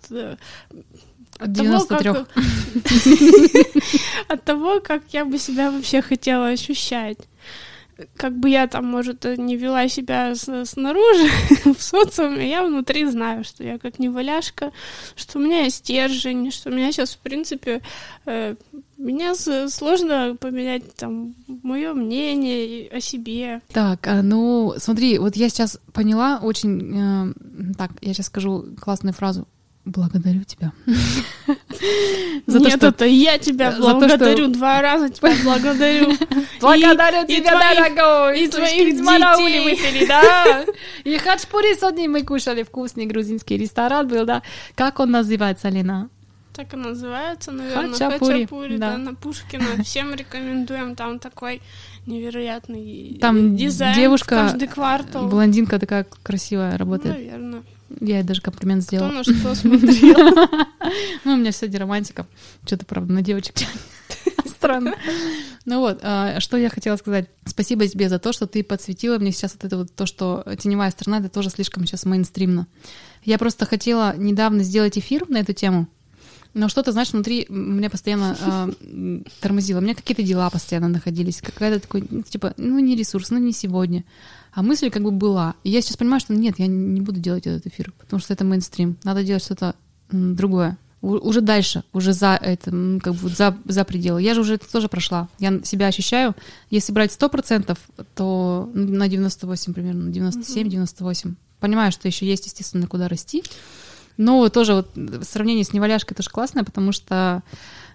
[1.40, 2.14] От того, 93.
[2.14, 2.28] как-
[4.28, 7.18] от того, как я бы себя вообще хотела ощущать.
[8.18, 11.30] Как бы я там, может, не вела себя снаружи,
[11.78, 14.72] в социуме, я внутри знаю, что я как неваляшка,
[15.16, 17.82] что у меня есть стержень, что у меня сейчас, в принципе,
[18.26, 18.56] э,
[18.98, 23.62] меня сложно поменять там мое мнение о себе.
[23.72, 27.32] Так, а, ну смотри, вот я сейчас поняла очень...
[27.70, 29.48] э, так, я сейчас скажу классную фразу.
[29.86, 30.72] Благодарю тебя.
[32.48, 36.14] За то, Нет, что- это я тебя то, что- благодарю, два раза тебя благодарю.
[36.62, 38.44] Благодарю и тебя, твоих- дорогой!
[38.44, 39.64] и твоих детей.
[39.64, 40.66] выпили, да?
[41.04, 44.42] И хачпури сегодня мы кушали, вкусный грузинский ресторан был, да?
[44.76, 46.10] Как он называется, Лена?
[46.54, 48.92] Так и называется, наверное, Хачапури, Хачапури, да.
[48.92, 48.98] да.
[49.00, 49.84] на Пушкина.
[49.84, 51.62] Всем рекомендуем, там такой
[52.06, 55.28] невероятный Там дизайн девушка, каждый квартал.
[55.28, 57.16] Блондинка такая красивая работает.
[57.16, 57.64] Наверное.
[58.00, 59.12] Я ей даже комплимент Кто сделала.
[59.12, 60.50] на что смотрел.
[61.24, 62.28] Ну, у меня сегодня романтика.
[62.66, 63.56] Что-то, правда, на девочек.
[64.46, 64.94] Странно.
[65.66, 67.30] Ну вот, а, что я хотела сказать.
[67.46, 70.92] Спасибо тебе за то, что ты подсветила мне сейчас вот это вот то, что теневая
[70.92, 72.68] сторона, это тоже слишком сейчас мейнстримно.
[73.24, 75.88] Я просто хотела недавно сделать эфир на эту тему,
[76.54, 78.38] но что-то, знаешь, внутри меня постоянно
[78.82, 79.80] м, тормозило.
[79.80, 81.42] У меня какие-то дела постоянно находились.
[81.42, 84.04] Какая-то такой, ну, типа, ну не ресурс, ну не сегодня.
[84.54, 85.56] А мысль как бы была.
[85.64, 88.44] И я сейчас понимаю, что нет, я не буду делать этот эфир, потому что это
[88.46, 88.98] мейнстрим.
[89.04, 89.74] Надо делать что-то
[90.12, 90.78] другое.
[91.02, 92.72] У- Уже дальше, уже за это,
[93.04, 94.22] как бы за, за пределы.
[94.22, 95.28] Я же уже это тоже прошла.
[95.40, 96.34] Я себя ощущаю.
[96.70, 97.78] Если брать 100%,
[98.16, 101.34] то на 98 примерно, на 97-98.
[101.60, 103.44] Понимаю, что еще есть, естественно, куда расти.
[104.18, 104.90] Но тоже вот
[105.28, 107.42] сравнение с неваляшкой тоже классное, потому что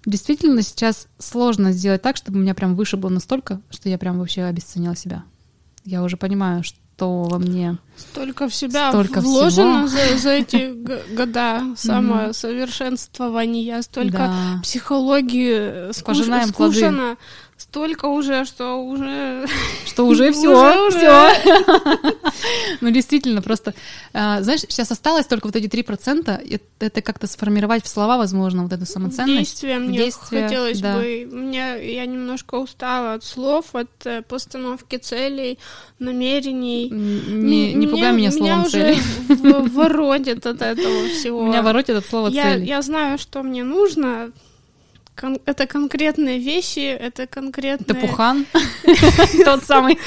[0.07, 4.97] действительно сейчас сложно сделать так, чтобы меня прям вышибло настолько, что я прям вообще обесценила
[4.97, 5.25] себя.
[5.85, 7.79] Я уже понимаю, что во мне...
[7.97, 10.17] Столько в себя Столько вложено всего.
[10.17, 14.61] за, за эти года самосовершенствования, столько Да.
[14.63, 17.17] психологии скуш- скушено,
[17.59, 19.47] столько уже, что уже...
[19.87, 21.33] Что уже все, Уже, все.
[22.81, 23.75] Ну, действительно, просто,
[24.13, 28.63] а, знаешь, сейчас осталось только вот эти 3%, и это как-то сформировать в слова, возможно,
[28.63, 29.61] вот эту самоценность.
[29.61, 31.29] Действия мне хотелось бы.
[31.33, 35.59] Мне, я немножко устала от слов, от э, постановки целей,
[35.99, 36.89] намерений.
[36.91, 38.99] Не, пугай меня словом уже цели.
[39.29, 41.45] в- воротит от этого всего.
[41.47, 42.65] Меня воротит от слова цели.
[42.65, 44.31] я знаю, что мне нужно.
[45.21, 47.85] Кон- это конкретные вещи, это конкретные...
[47.85, 48.47] Это пухан,
[49.45, 49.99] тот самый.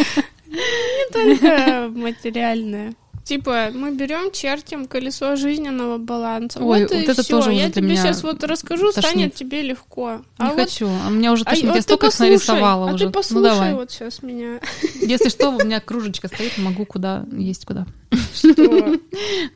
[0.47, 2.93] Не только материальные.
[3.23, 6.59] Типа, мы берем, чертим колесо жизненного баланса.
[6.59, 7.37] Ой, вот, вот это всё.
[7.39, 9.05] тоже Я тебе меня сейчас вот расскажу, тошнит.
[9.05, 10.21] станет тебе легко.
[10.39, 12.89] Не а вот хочу, а меня уже А, тошнит, вот я ты столько их нарисовала
[12.89, 12.97] а уже.
[12.97, 13.73] ты Ну послушай давай.
[13.75, 14.59] вот сейчас меня.
[15.01, 17.85] Если что, у меня кружечка стоит, могу куда есть куда.
[18.33, 18.53] Что?
[18.55, 18.99] Ну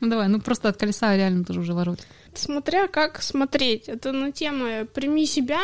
[0.08, 2.06] давай, ну просто от колеса реально тоже уже воротит.
[2.34, 3.88] Смотря как смотреть.
[3.88, 5.62] Это на тему «Прими себя»,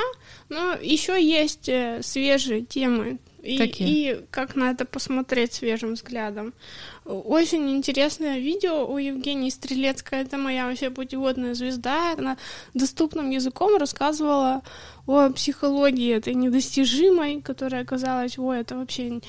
[0.48, 3.18] но еще есть э, свежие темы.
[3.42, 3.88] И, Какие?
[3.88, 6.54] и как на это посмотреть свежим взглядом.
[7.04, 10.20] Очень интересное видео у Евгении Стрелецкой.
[10.20, 12.12] Это моя вообще путеводная звезда.
[12.16, 12.36] Она
[12.72, 14.62] доступным языком рассказывала
[15.06, 19.20] о психологии этой недостижимой, которая казалась, ой, это вообще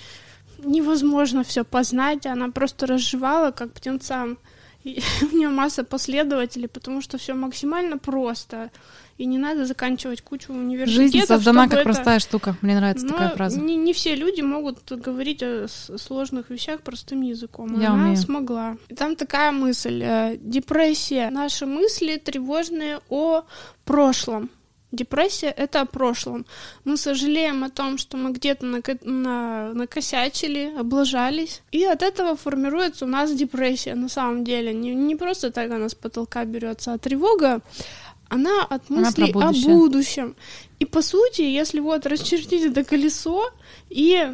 [0.65, 2.25] невозможно все познать.
[2.25, 4.37] Она просто разжевала, как птенцам.
[4.83, 8.69] И у нее масса последователей, потому что все максимально просто.
[9.17, 11.11] и не надо заканчивать кучу университетов.
[11.13, 12.55] Жизнь создана как это- простая штука.
[12.61, 13.61] Мне нравится Но такая фраза.
[13.61, 17.79] Не, не все люди могут говорить о сложных вещах простым языком.
[17.79, 18.17] Я Она умею.
[18.17, 18.75] смогла.
[18.89, 20.01] И там такая мысль.
[20.03, 21.29] э, Депрессия.
[21.29, 23.43] Наши мысли тревожные о
[23.85, 24.49] прошлом.
[24.93, 26.45] Депрессия— это о прошлом.
[26.85, 31.63] Мы сожалеем о том, что мы где-то нака- на- накосячили, облажались.
[31.71, 34.71] И от этого формируется у нас депрессия на самом деле.
[34.71, 37.61] Не, не просто так она с потолка берется, а тревога,
[38.29, 39.67] она от Она мыслей о будущее.
[39.75, 40.35] будущем.
[40.77, 43.49] И по сути, если вот расчертить это колесо
[43.89, 44.27] и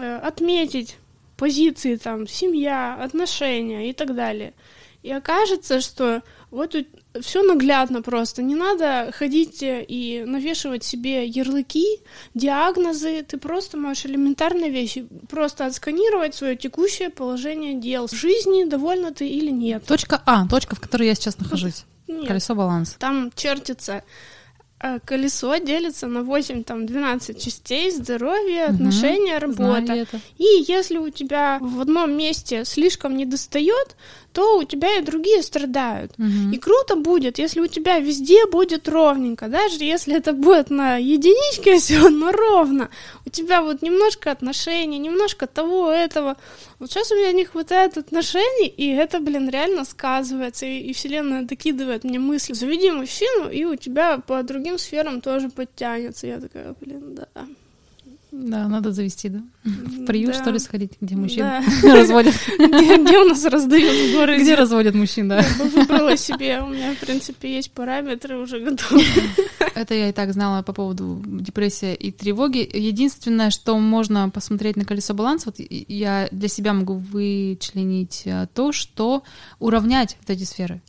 [0.00, 0.96] э, отметить
[1.36, 4.52] позиции там семья, отношения и так далее,
[5.02, 6.22] и окажется, что
[6.52, 6.76] вот
[7.20, 8.42] все наглядно просто.
[8.42, 12.00] Не надо ходить э, и навешивать себе ярлыки,
[12.34, 13.22] диагнозы.
[13.22, 18.06] Ты просто можешь элементарные вещи просто отсканировать свое текущее положение дел.
[18.08, 19.84] В жизни довольна ты или нет.
[19.86, 21.84] Точка А, точка, в которой я сейчас нахожусь.
[22.08, 22.26] Нет.
[22.28, 22.98] Колесо баланса.
[22.98, 24.02] Там чертится
[24.80, 28.74] э, колесо делится на 8, там, 12 частей, здоровье, Мгм.
[28.74, 30.06] отношения, работа.
[30.36, 33.96] И если у тебя в одном месте слишком недостает,
[34.34, 36.18] то у тебя и другие страдают.
[36.18, 36.52] Мгм.
[36.52, 41.76] И круто будет, если у тебя везде будет ровненько, даже если это будет на единичке
[41.78, 42.90] все, но ровно.
[43.24, 46.36] У тебя вот немножко отношений, немножко того, этого.
[46.80, 50.66] Вот сейчас у меня не хватает отношений, и это, блин, реально сказывается.
[50.66, 52.54] И, и Вселенная докидывает мне мысли.
[52.54, 56.26] Заведи мужчину, и у тебя по другим сферам тоже подтянется.
[56.26, 57.46] Я такая, блин, да.
[58.36, 59.42] Да, надо завести, да?
[59.64, 60.42] В приют, Да.
[60.42, 61.62] что ли, сходить, где мужчин Да.
[61.94, 62.34] разводят.
[62.58, 64.42] Где, где у нас раздают в городе?
[64.42, 65.40] Где разводят мужчин, да?
[65.40, 69.02] Я бы выбрала себе, у меня, в принципе, есть параметры уже готовы.
[69.76, 72.68] Это я и так знала по поводу депрессии и тревоги.
[72.72, 78.72] Единственное, что можно посмотреть на колесо баланса, вот я для себя могу вычленить э, то,
[78.72, 79.22] что
[79.60, 80.82] уравнять вот эти сферы.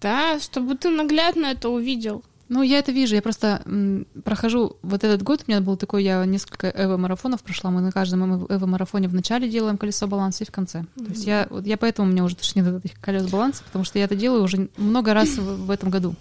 [0.00, 2.24] Да, чтобы ты наглядно это увидел.
[2.48, 6.04] Ну, я это вижу, я просто м, прохожу вот этот год, у меня был такой,
[6.04, 10.50] я несколько эво-марафонов прошла, мы на каждом эво-марафоне в начале делаем колесо баланса и в
[10.52, 10.84] конце.
[10.96, 13.98] То есть я, вот я поэтому мне уже тошнит от этих колес баланса, потому что
[13.98, 16.14] я это делаю уже много раз в, в этом году.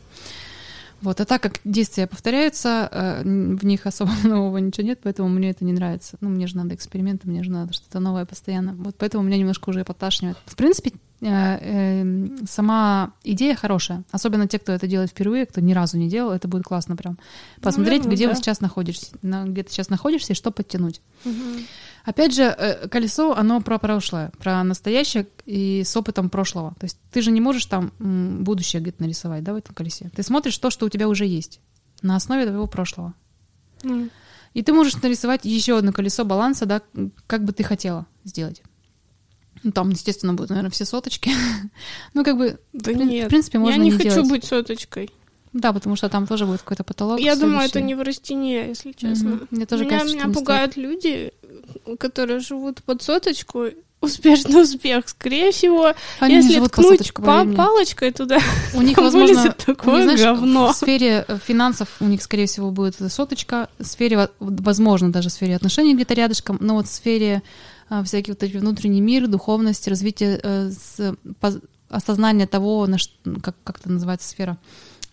[1.05, 5.51] Вот, а так как действия повторяются, э, в них особо нового ничего нет, поэтому мне
[5.51, 6.17] это не нравится.
[6.19, 8.73] Ну, мне же надо эксперименты, мне же надо что-то новое постоянно.
[8.73, 10.37] Вот поэтому меня немножко уже поташнивает.
[10.45, 10.91] В принципе,
[11.21, 14.03] э, эм, сама идея хорошая.
[14.11, 17.19] Особенно те, кто это делает впервые, кто ни разу не делал, это будет классно прям.
[17.61, 18.39] Посмотреть, Наверно, где вы да.
[18.39, 21.01] сейчас находишься, на- где ты сейчас находишься и что подтянуть.
[22.05, 26.75] Опять же, э, колесо, оно про прошлое, про настоящее и с опытом прошлого.
[26.79, 30.11] То есть ты же не можешь там будущее где-то нарисовать, да, в этом колесе.
[30.15, 31.59] Ты смотришь то, что у тебя уже есть
[32.03, 33.13] на основе твоего прошлого.
[33.83, 34.09] Ну,
[34.53, 36.81] И ты можешь нарисовать еще одно колесо баланса, да,
[37.27, 38.61] как бы ты хотела сделать.
[39.63, 41.31] Ну, там, естественно, будут, наверное, все соточки.
[42.13, 43.25] ну, как бы, Да в, нет.
[43.25, 44.29] в принципе, можно Я не не хочу делать.
[44.29, 45.09] быть соточкой.
[45.53, 47.17] Да, потому что там тоже будет какой-то потолок.
[47.19, 49.29] Я думаю, это не в растении, если честно.
[49.29, 49.47] Мгм.
[49.51, 50.45] Мне тоже меня кажется, меня не стоит.
[50.45, 51.31] пугают люди,
[51.99, 53.65] которые живут под соточку.
[54.01, 55.07] Успешный успех.
[55.09, 57.55] Скорее всего, Они если по ткнуть мне.
[57.55, 58.37] палочкой туда,
[58.75, 60.71] У них, возможно, у них, такое знаешь, говно.
[60.71, 65.29] в сфере э, финансов у них, скорее всего, будет соточка, в сфере, во- возможно, даже
[65.29, 67.41] в сфере отношений где-то рядышком, но вот в сфере
[67.89, 71.15] а, всякий вот эти внутренний мир, духовность, развитие, э, с-
[71.89, 72.97] осознание того, на
[73.41, 74.57] как, как это называется сфера,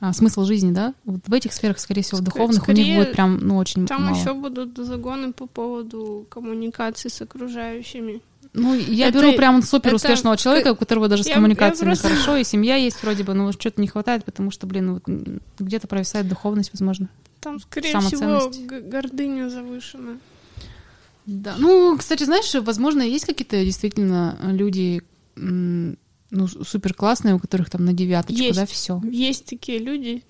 [0.04, 2.98] а, смысл жизни, да, вот в этих сферах, скорее всего, Ск- духовных у них скорее,
[2.98, 4.16] будет прям, ну, очень Там мало.
[4.16, 8.20] еще будут загоны по поводу коммуникации с окружающими.
[8.52, 11.90] Ну, я Это- беру прям супер это успешного человека, у которого даже с я- коммуникациями
[11.90, 14.66] я просто- хорошо, и семья есть вроде бы, но вот что-то не хватает, потому что,
[14.66, 15.04] блин, вот
[15.60, 17.08] где-то провисает духовность, возможно.
[17.40, 18.50] Там, скорее всего,
[18.90, 20.18] гордыня завышена.
[21.26, 21.54] Да.
[21.58, 25.00] Ну, кстати, знаешь, возможно, есть какие-то действительно люди,
[26.32, 28.58] ну, супер классные, у которых там на девяточку, Есть.
[28.58, 29.00] да, все.
[29.04, 30.24] Есть такие люди.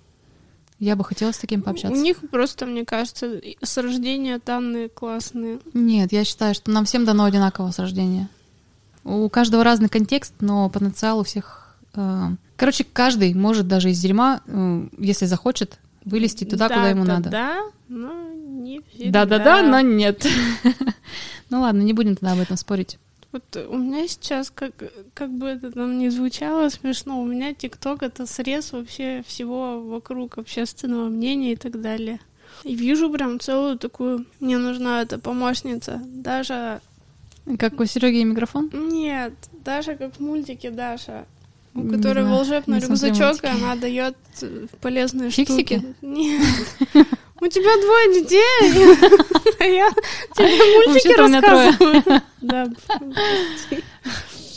[0.80, 1.96] Я бы хотела с таким пообщаться.
[1.96, 5.60] У них просто, мне кажется, с рождения данные классные.
[5.72, 8.28] Нет, я считаю, что нам всем дано одинаково с рождения.
[9.04, 11.76] У каждого разный контекст, но потенциал у всех...
[11.94, 17.04] э, Короче, каждый может даже из дерьма, э, если захочет, вылезти туда, Да, куда ему
[17.04, 17.30] да, надо.
[17.30, 19.24] Да, но не всегда.
[19.24, 20.26] Да-да-да, но нет.
[21.50, 22.98] Ну ладно, не будем тогда об этом спорить.
[23.32, 24.74] Вот у меня сейчас, как,
[25.14, 30.36] как бы это там ни звучало смешно, у меня ТикТок— это срез вообще всего вокруг
[30.36, 32.20] общественного мнения и так далее.
[32.64, 34.26] И вижу прям целую такую...
[34.38, 36.02] Мне нужна эта помощница.
[36.04, 36.80] Даже...
[37.58, 38.70] Как у Сереги микрофон?
[38.72, 39.32] Нет,
[39.64, 41.26] даже как в мультике Даша,
[41.74, 45.78] у Не которой знаю, волшебный не рюкзачок, и она дает э, полезные Фиксики?
[45.78, 45.94] штуки.
[46.02, 46.42] Нет.
[47.42, 49.02] У тебя двое детей.
[49.58, 49.90] а Я
[50.36, 52.22] тебе мультики рассказываю.
[52.40, 52.66] Да.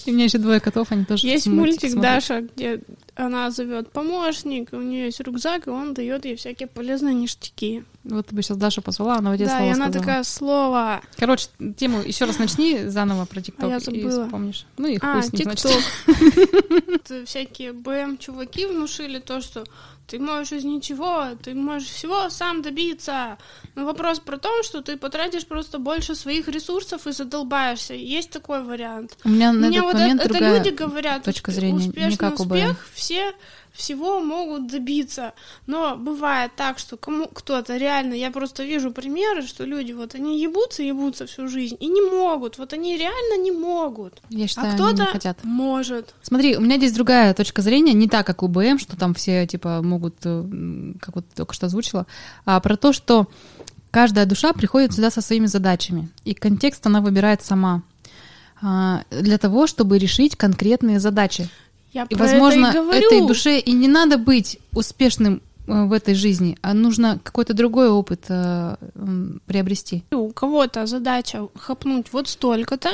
[0.05, 1.95] И у меня еще двое котов, они тоже Есть мультик.
[1.95, 2.81] Даша, где
[3.15, 7.83] она зовет помощник, у нее есть рюкзак, и он дает ей всякие полезные ништяки.
[8.03, 9.93] Вот ты бы сейчас Дашу позвала, она в эти Да, слова и она сказала.
[9.93, 11.01] такая слово.
[11.17, 14.25] Короче, тему еще раз начни заново про ТикТок А я и забыла.
[14.25, 14.65] вспомнишь.
[14.77, 15.71] Ну и А, хуй с ним, значит.
[16.05, 16.89] ТикТок.
[16.93, 19.63] Это Всякие БМ-чуваки внушили то, что
[20.07, 23.37] ты можешь из ничего, ты можешь всего сам добиться.
[23.75, 27.93] Но вопрос про то, что ты потратишь просто больше своих ресурсов и задолбаешься.
[27.93, 29.17] Есть такой вариант.
[29.23, 32.39] У меня на Мне этот вот момент это, это люди говорят, точка зрения, успешный как
[32.39, 32.55] у БМ.
[32.55, 33.33] успех, все
[33.75, 35.33] всего могут добиться.
[35.67, 40.41] Но бывает так, что кому кто-то реально, я просто вижу примеры, что люди вот они
[40.41, 42.57] ебутся, ебутся всю жизнь и не могут.
[42.57, 44.21] Вот они реально не могут.
[44.29, 45.43] Я считаю, а кто-то хотят.
[45.43, 46.15] может.
[46.21, 49.45] Смотри, у меня здесь другая точка зрения, не так, как у БМ, что там все,
[49.45, 52.07] типа, могут, э, как вот только что озвучила,
[52.45, 53.27] а про то, что
[53.91, 57.83] каждая душа приходит сюда со своими задачами, и контекст она выбирает сама
[58.61, 61.49] а, для того, чтобы решить конкретные задачи.
[61.95, 63.07] Я И, возможно, это и говорю.
[63.07, 67.89] этой душе и не надо быть успешным э, в этой жизни, а нужно какой-то другой
[67.89, 68.75] опыт э,
[69.45, 70.03] приобрести.
[70.11, 72.89] У кого-то задача хапнуть вот столько-то,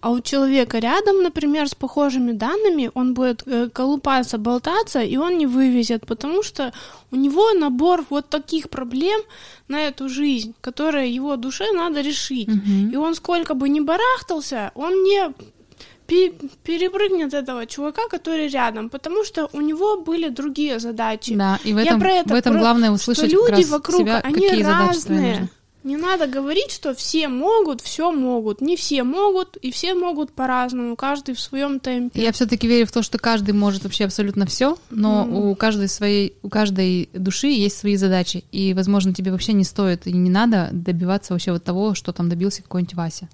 [0.00, 5.36] а у человека рядом, например, с похожими данными, он будет э, колупаться, болтаться, и он
[5.38, 6.72] не вывезет, потому что
[7.10, 9.20] у него набор вот таких проблем
[9.66, 12.46] на эту жизнь, которые его душе надо решить.
[12.46, 12.90] Мгм.
[12.92, 15.34] И он сколько бы ни барахтался, он не
[16.08, 21.34] перепрыгнет этого чувака, который рядом, потому что у него были другие задачи.
[21.34, 23.58] Да, и в Я этом, про это, в этом про- главное что услышать люди как
[23.58, 25.48] раз вокруг, себя, они какие разные.
[25.84, 28.60] Не надо говорить, что все могут, все могут.
[28.60, 32.20] Не все могут, и все могут по-разному, каждый в своем темпе.
[32.20, 35.36] Я все-таки верю в то, что каждый может вообще абсолютно все, но Мгм.
[35.36, 40.06] у каждой своей, у каждой души есть свои задачи, и, возможно, тебе вообще не стоит
[40.06, 43.28] и не надо добиваться вообще вот того, что там добился какой-нибудь Вася.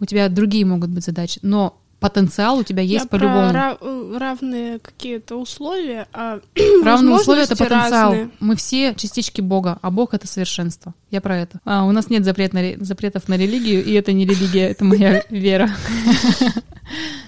[0.00, 1.76] У тебя другие могут быть задачи, но
[2.08, 3.50] потенциал у тебя есть по-любому.
[3.50, 6.40] ра- э, равные какие-то условия, а
[6.84, 8.10] Равные условия это потенциал.
[8.12, 8.30] разные.
[8.40, 10.94] Мы все частички Бога, а Бог это совершенство.
[11.10, 11.60] Я про это.
[11.64, 14.84] А, у нас нет запрет на ре- запретов на религию, и это не религия, это
[14.84, 15.70] моя вера.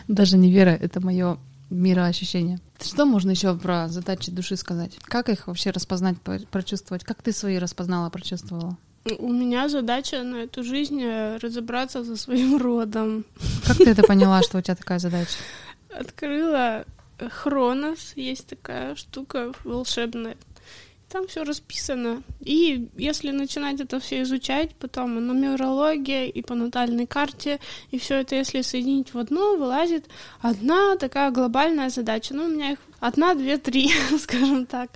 [0.09, 1.39] Даже не вера, это мое
[1.71, 2.61] мироощущение.
[2.81, 4.99] Что можно еще про задачи души сказать?
[5.03, 7.03] Как их вообще распознать, по- прочувствовать?
[7.05, 8.77] Как ты свои распознала, прочувствовала?
[9.19, 13.25] У меня задача на эту жизнь э, разобраться со своим родом.
[13.67, 15.39] Как ты это поняла, что у тебя такая задача?
[15.91, 16.85] Открыла
[17.19, 20.37] э, Хронос, есть такая штука волшебная.
[21.09, 22.23] Там все расписано.
[22.41, 27.61] И если начинать это все изучать, потом и нумерология, и по натальной карте,
[27.93, 30.07] и все это, если соединить в одно, вылазит
[30.41, 32.35] одна такая глобальная задача.
[32.35, 34.91] Ну, у меня их одна, две, три, скажем так.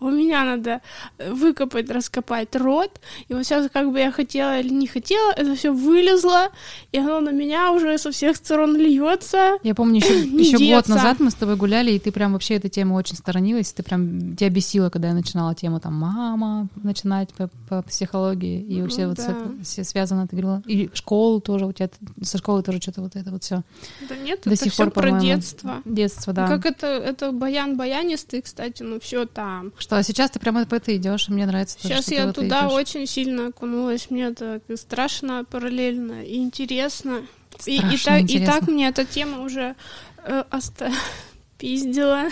[0.00, 0.80] У меня надо
[1.18, 2.90] выкопать, раскопать рот.
[3.28, 6.48] И вот сейчас, как бы я хотела или не хотела, это все вылезло,
[6.92, 9.58] и оно на меня уже со всех сторон льется.
[9.62, 10.20] Я помню, еще,
[10.56, 13.72] еще год назад мы с тобой гуляли, и ты прям вообще этой темы очень сторонилась.
[13.72, 18.76] Ты прям тебя бесила, когда я начинала тему там мама начинать по, по психологии и
[18.76, 19.32] Ну вообще вот с да.
[19.32, 20.26] это все связано.
[20.26, 20.62] Ты говорила.
[20.66, 21.90] И школу тоже у тебя
[22.22, 23.62] со школы тоже что-то вот это вот все.
[24.08, 25.82] Да нет, До это сих все пор, про детство.
[25.84, 26.46] Детство, да.
[26.46, 29.72] Как это, это баян баянистый, кстати, ну все там.
[29.78, 31.76] Что, а сейчас ты прямо по это идешь, и мне нравится.
[31.80, 32.72] тоже, Сейчас я туда идёшь.
[32.72, 34.34] очень сильно окунулась, мне
[34.68, 37.22] и страшно параллельно и интересно.
[37.66, 39.76] И, и, Страшно так, и так мне эта тема уже
[40.24, 40.90] э, оста-
[41.58, 42.24] пиздила.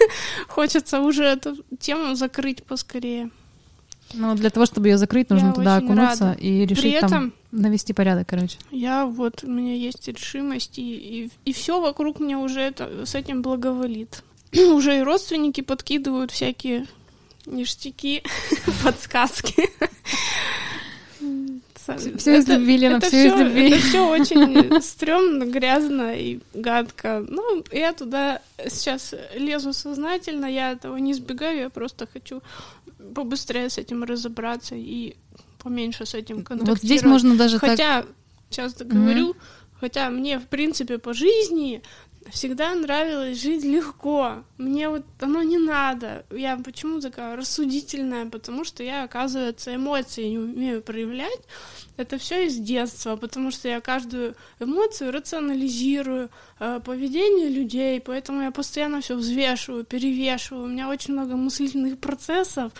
[0.48, 3.30] Хочется уже эту тему закрыть поскорее.
[4.14, 6.38] Ну, для того, чтобы ее закрыть, нужно Я туда окунуться рада.
[6.40, 8.56] и решить При этом там навести порядок, короче.
[8.70, 13.14] я вот, у меня есть решимость, и, и, и все вокруг мне уже это, с
[13.14, 14.22] этим благоволит.
[14.72, 16.86] уже и родственники подкидывают всякие
[17.46, 18.22] ништяки,
[18.84, 19.70] подсказки.
[22.18, 23.70] Всё из любви, Лена, всё из любви.
[23.70, 27.24] Это все очень стрёмно, грязно и гадко.
[27.26, 32.42] Ну, я туда сейчас лезу сознательно, я этого не избегаю, я просто хочу
[33.14, 35.16] побыстрее с этим разобраться и
[35.62, 36.82] поменьше с этим контактировать.
[36.82, 37.70] Вот здесь можно даже так...
[37.70, 38.04] Хотя,
[38.50, 39.34] сейчас договорю,
[39.80, 41.82] хотя мне, в принципе, по жизни
[42.30, 44.44] всегда нравилось жить легко.
[44.58, 46.24] Мне вот оно не надо.
[46.30, 48.26] Я почему такая рассудительная?
[48.26, 51.40] Потому что я, оказывается, эмоции не умею проявлять.
[51.96, 58.50] Это все из детства, потому что я каждую эмоцию рационализирую, э, поведение людей, поэтому я
[58.50, 60.64] постоянно все взвешиваю, перевешиваю.
[60.64, 62.72] У меня очень много мыслительных процессов,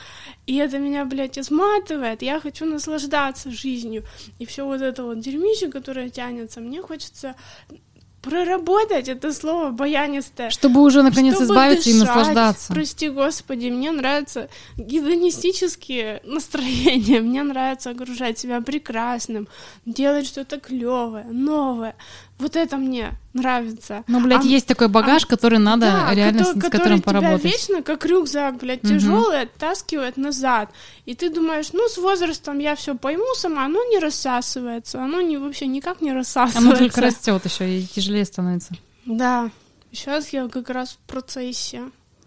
[0.47, 2.23] и это меня, блядь, изматывает.
[2.23, 4.05] Я хочу наслаждаться жизнью.
[4.39, 7.35] И все вот это вот дерьмище, которое тянется, мне хочется
[8.23, 10.51] проработать это слово баянистое.
[10.51, 12.09] Чтобы уже наконец Чтобы избавиться и дышать.
[12.09, 12.73] наслаждаться.
[12.73, 17.21] Прости, господи, мне нравятся гедонистические настроения.
[17.21, 19.49] Мне нравится окружать себя прекрасным,
[19.87, 21.95] делать что-то клевое, новое.
[22.39, 24.05] Вот это мне нравится.
[24.07, 26.99] Ну, блядь, А- есть такой багаж, который надо да, реально кото- с, с который которым
[27.03, 27.45] тебя поработать.
[27.45, 30.70] вечно как рюкзак, блядь, тяжелый, оттаскивает назад.
[31.05, 35.36] И ты думаешь, ну, с возрастом я все пойму сама, оно не рассасывается, оно не,
[35.36, 36.59] вообще никак не рассасывается.
[36.68, 38.74] Оно только растет еще и тяжелее становится.
[39.05, 39.51] Да,
[39.93, 41.82] сейчас я как раз в процессе.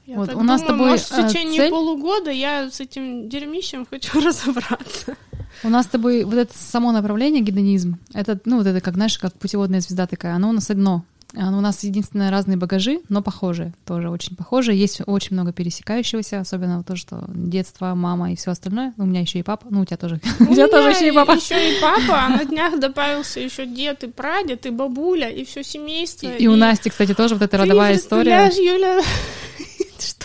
[0.07, 2.69] Я Вот, так у нас с думаю, тобой, может, в э, течение цель- полугода я
[2.69, 5.15] с этим дерьмищем хочу разобраться.
[5.63, 9.17] У нас с тобой вот это само направление гедонизм, это, ну, вот это, как, знаешь,
[9.17, 11.03] как путеводная звезда такая, оно у нас одно.
[11.33, 14.77] Оно у нас единственное разные багажи, но похожие, тоже очень похожие.
[14.77, 18.93] Есть очень много пересекающегося, особенно то, что детство, мама и все остальное.
[18.97, 20.19] У меня еще и папа, ну у тебя тоже.
[20.39, 21.31] У тебя тоже еще и папа.
[21.31, 25.63] Еще и папа, а на днях добавился еще дед и прадед, и бабуля, и все
[25.63, 26.27] семейство.
[26.27, 28.51] И у Насти, кстати, тоже вот эта родовая история.
[28.51, 29.01] Юля,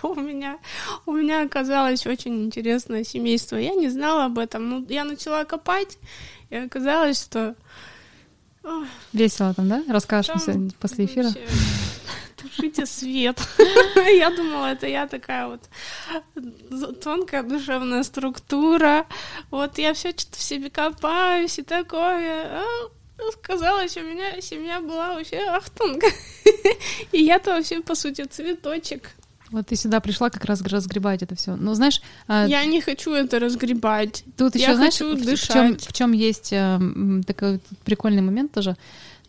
[0.06, 0.58] что у меня?
[1.06, 3.56] У меня оказалось очень интересное семейство.
[3.56, 4.68] Я не знала об этом.
[4.68, 5.98] Ну, я начала копать,
[6.50, 7.54] и оказалось, что
[9.12, 9.84] Весело там, да?
[9.88, 11.26] Расскажешь Там после эфира.
[11.26, 11.46] вообще
[12.36, 13.40] Тушите свет.
[13.96, 15.62] Я думала, это я такая вот
[17.00, 19.06] тонкая душевная структура.
[19.50, 22.60] Вот я все что-то в себе копаюсь и такое.
[22.60, 22.64] А
[23.42, 26.02] Казалось, у меня семья была вообще ахтунг.
[27.12, 29.10] И я-то вообще, по сути, цветочек.
[29.50, 31.56] Вот ты сюда пришла как раз разгребать это все.
[31.56, 34.24] Ну, знаешь, а, Я не хочу это разгребать.
[34.36, 35.52] тут я еще, знаешь, хочу в, дышать.
[35.52, 36.80] чем, в чем есть э,
[37.26, 38.76] такой прикольный момент тоже.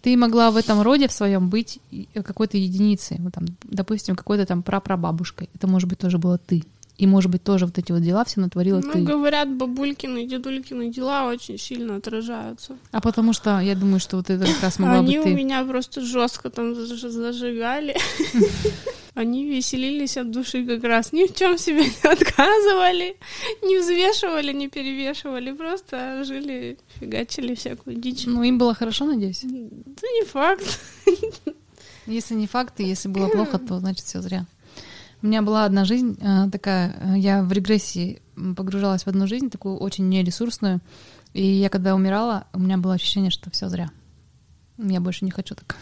[0.02, 4.46] Ты могла в этом роде в своем быть и- какой-то единицей, вот там, допустим, какой-то
[4.46, 5.50] там прапрабабушкой.
[5.54, 6.64] Это может быть тоже было ты.
[6.98, 9.04] И может быть тоже вот эти вот дела все натворила Ну, ты.
[9.04, 12.76] говорят, бабулькины и дедулькины дела очень сильно отражаются.
[12.92, 15.36] А потому что я думаю, что вот это как раз могла Они быть у ты.
[15.36, 17.96] меня просто жестко там заж- зажигали.
[19.18, 21.12] Они веселились от души как раз.
[21.12, 23.18] Ни в чем себе не отказывали,
[23.64, 25.54] не взвешивали, не перевешивали.
[25.54, 28.28] Просто жили, фигачили всякую дичь.
[28.28, 29.42] Ну, им было хорошо, надеюсь.
[29.42, 30.80] Да не факт.
[32.06, 34.46] Если не факт, и если было плохо, то значит все зря.
[35.24, 38.22] У меня была одна жизнь э, такая, э, я в регрессии
[38.56, 40.80] погружалась в одну жизнь, такую очень нересурсную,
[41.34, 43.90] и я когда умирала, у меня было ощущение, что все зря.
[44.78, 45.76] Я больше не хочу так.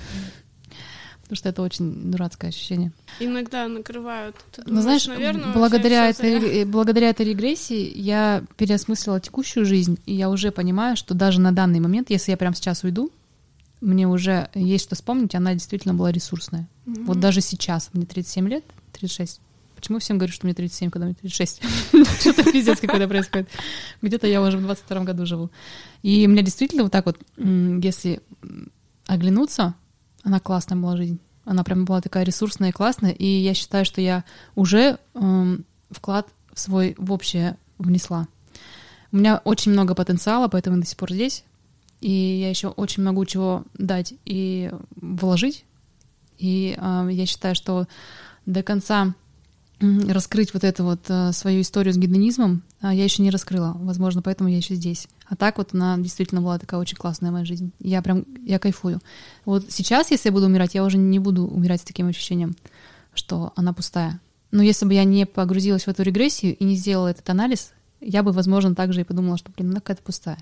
[1.25, 2.91] Потому что это очень дурацкое ощущение.
[3.19, 4.35] Иногда накрывают.
[4.51, 10.29] Ты думаешь, знаешь, наверное, благодаря, этой, благодаря этой регрессии я переосмыслила текущую жизнь, и я
[10.29, 13.11] уже понимаю, что даже на данный момент, если я прямо сейчас уйду,
[13.81, 16.67] мне уже есть что вспомнить, она действительно была ресурсная.
[16.85, 18.63] Вот даже сейчас, мне 37 лет,
[18.93, 19.41] 36.
[19.75, 21.61] Почему всем говорю, что мне 37, когда мне 36?
[22.19, 23.49] Что-то пиздец какой-то происходит.
[24.01, 25.49] Где-то я уже в 22 году живу.
[26.01, 28.21] И у меня действительно вот так вот, если
[29.05, 29.75] оглянуться,
[30.25, 31.19] она классная была жизнь.
[31.45, 33.11] Она прям была такая ресурсная и классная.
[33.11, 38.27] И я считаю, что я уже эм, вклад в свой в общее внесла.
[39.11, 41.43] У меня очень много потенциала, поэтому я до сих пор здесь.
[42.01, 45.63] И я еще очень много чего дать и вложить.
[46.39, 47.87] И э, я считаю, что
[48.47, 49.13] до конца
[49.79, 53.75] раскрыть вот эту вот э, свою историю с гедонизмом а, я еще не раскрыла.
[53.75, 55.07] Возможно, поэтому я еще здесь.
[55.27, 57.71] А так вот она действительно была такая очень классная моя жизнь.
[57.79, 58.99] Я прям, я кайфую.
[59.43, 62.55] Вот сейчас, если я буду умирать, я уже не буду умирать с таким ощущением,
[63.13, 64.19] что она пустая.
[64.51, 68.23] Но если бы я не погрузилась в эту регрессию и не сделала этот анализ, я
[68.23, 70.37] бы, возможно, также и подумала, что, блин, она какая-то пустая.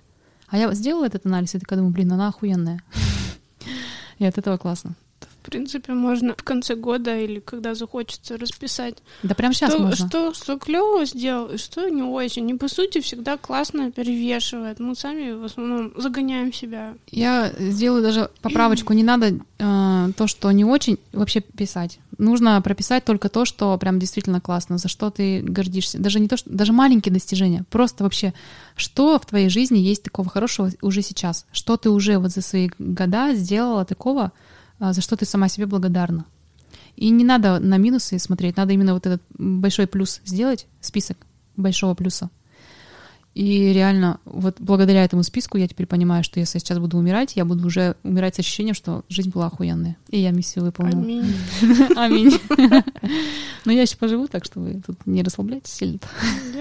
[0.47, 2.84] А я сделала этот анализ и такая думаю, блин, она охуенная.
[4.19, 4.95] И от этого классно.
[5.44, 10.08] В принципе, можно в конце года или когда захочется расписать, Да прям сейчас что, можно.
[10.08, 12.50] что, что клево сделал, и что не очень.
[12.50, 14.80] И по сути всегда классно перевешивает.
[14.80, 16.94] Мы сами в основном загоняем себя.
[17.12, 18.94] Я сделаю даже поправочку.
[18.94, 22.00] Не надо э, то, что не очень, вообще писать.
[22.18, 26.00] Нужно прописать только то, что прям действительно классно, за что ты гордишься.
[26.00, 27.66] Даже не то, что даже маленькие достижения.
[27.70, 28.34] Просто вообще,
[28.78, 31.46] что в твоей жизни есть такого хорошего уже сейчас?
[31.52, 34.32] Что ты уже вот за свои года сделала такого,
[34.91, 36.25] за что ты сама себе благодарна?
[36.95, 41.17] И не надо на минусы смотреть, надо именно вот этот большой плюс сделать, список
[41.55, 42.29] большого плюса.
[43.34, 47.36] И реально, вот благодаря этому списку я теперь понимаю, что если я сейчас буду умирать,
[47.36, 49.97] я буду уже умирать с ощущением, что жизнь была охуенная.
[50.11, 51.01] И я миссию выполнила.
[51.01, 51.34] Аминь.
[51.95, 52.39] Аминь.
[53.65, 55.99] Но я еще поживу, так что вы тут не расслабляйтесь сильно.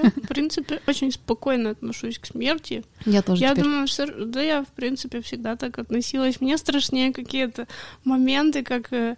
[0.03, 2.85] Я, в принципе, очень спокойно отношусь к смерти.
[3.05, 3.65] Я тоже Я теперь.
[3.65, 6.41] думаю, всё- да я, в принципе, всегда так относилась.
[6.41, 7.67] Мне страшнее какие-то
[8.05, 9.17] моменты, как э,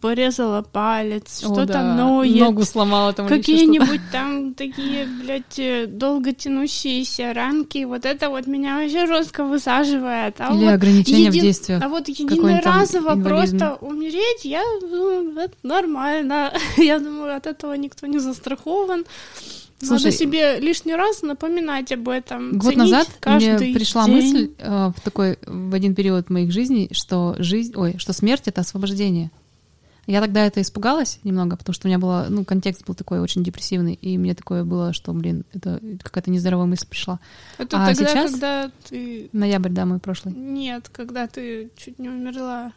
[0.00, 1.94] порезала палец, что-то да.
[1.94, 2.40] ноет.
[2.40, 3.28] Ногу сломала там.
[3.28, 10.36] Какие-нибудь там такие, блядь, э, долго тянущиеся ранки, вот это вот меня вообще жестко высаживает.
[10.38, 11.82] А Или вот ограничения в един- действиях.
[11.82, 16.52] А вот единоразово просто умереть, я ну, это нормально.
[16.76, 19.04] Я думаю, от этого никто не застрахован.
[19.78, 22.52] Слушай, Надо себе лишний раз напоминать об этом.
[22.52, 24.14] Год ценить назад мне пришла день.
[24.14, 28.62] мысль э, в такой в один период моих жизней, что жизнь, ой, что смерть это
[28.62, 29.30] освобождение.
[30.06, 33.42] Я тогда это испугалась немного, потому что у меня было, ну, контекст был такой очень
[33.42, 37.18] депрессивный, и мне такое было, что, блин, это какая-то нездоровая мысль пришла.
[37.58, 38.30] Это А тогда, сейчас?
[38.30, 39.28] когда ты...
[39.32, 40.32] Ноябрь, да, мой прошлый.
[40.32, 42.72] Нет, когда ты чуть не умерла.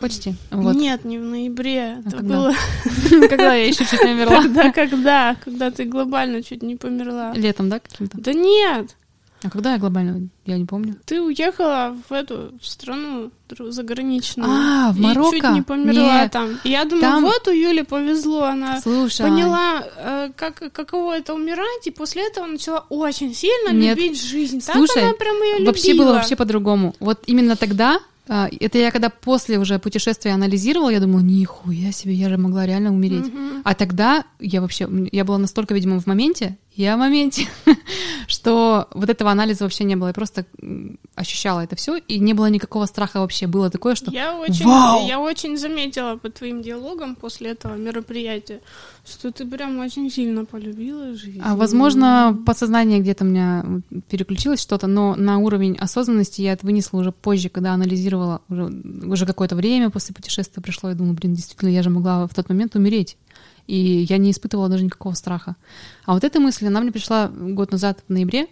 [0.00, 0.34] Почти.
[0.50, 0.74] Вот.
[0.76, 1.98] Нет, не в ноябре.
[2.04, 2.34] А это когда?
[2.36, 2.54] было
[3.28, 4.42] Когда я еще чуть не умерла.
[4.42, 7.32] тогда, когда, когда ты глобально чуть не померла.
[7.34, 8.18] Летом, да, каким-то?
[8.20, 8.96] Да нет,
[9.42, 10.28] А когда я глобально?
[10.46, 10.96] Я не помню.
[11.06, 14.48] ты уехала в эту страну заграничную.
[14.50, 15.36] А, в И Марокко?
[15.36, 16.32] чуть не померла Нет.
[16.32, 16.58] там.
[16.64, 19.22] И я думаю, Там- вот у Юли повезло, она Слушай.
[19.28, 23.96] поняла, э, как, каково это умирать, и после этого начала очень сильно Нет.
[23.96, 24.60] любить жизнь.
[24.64, 26.04] Так Слушай, она прям ее Вообще любила.
[26.06, 26.94] было вообще по-другому.
[27.00, 28.00] Вот именно тогда, а,
[28.30, 32.92] это я когда после уже путешествия анализировала, я думала, нихуя себе, я же могла реально
[32.92, 33.26] умереть.
[33.26, 33.62] Мгм.
[33.64, 37.48] А тогда я вообще, я была настолько, видимо, в моменте, я в моменте,
[38.26, 40.08] что вот этого анализа вообще не было.
[40.08, 40.44] Я просто
[41.14, 43.46] ощущала это все, и не было никакого страха вообще.
[43.46, 45.06] Было такое, что Я очень, Вау!
[45.06, 48.60] я очень заметила по твоим диалогам после этого мероприятия,
[49.06, 51.40] что ты прям очень сильно полюбила жизнь.
[51.44, 53.64] А, возможно, подсознание где-то у меня
[54.08, 58.72] переключилось что-то, но на уровень осознанности я это вынесла уже позже, когда анализировала уже,
[59.04, 62.48] уже какое-то время после путешествия пришло, я думала, блин, действительно, я же могла в тот
[62.48, 63.16] момент умереть.
[63.70, 65.54] И я не испытывала даже никакого страха.
[66.04, 68.48] А вот эта мысль, она мне пришла год назад в ноябре,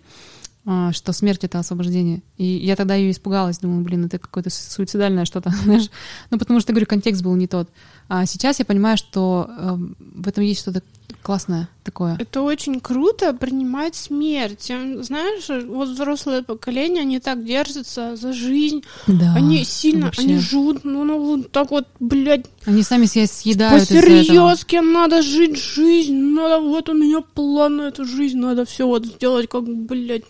[0.64, 2.22] а, что смерть— это освобождение.
[2.36, 5.90] И я тогда ее испугалась, думаю, блин, это какое-то суицидальное что-то, знаешь.
[6.30, 7.68] Ну, потому что, говорю, контекст был не тот.
[8.08, 10.82] А сейчас я понимаю, что эм, в этом есть что-то
[11.22, 12.16] классное такое.
[12.18, 14.64] Это очень круто принимать смерть.
[14.66, 18.84] Знаешь, вот взрослое поколение, они так держатся за жизнь.
[19.06, 19.34] Да.
[19.34, 20.22] они сильно, вообще.
[20.22, 25.58] они живут, ну, ну, вот так вот, блядь, Они сами себя съедают по-серьезки надо жить
[25.58, 30.24] жизнь, надо, вот у меня план на эту жизнь, надо все вот сделать, как, блядь,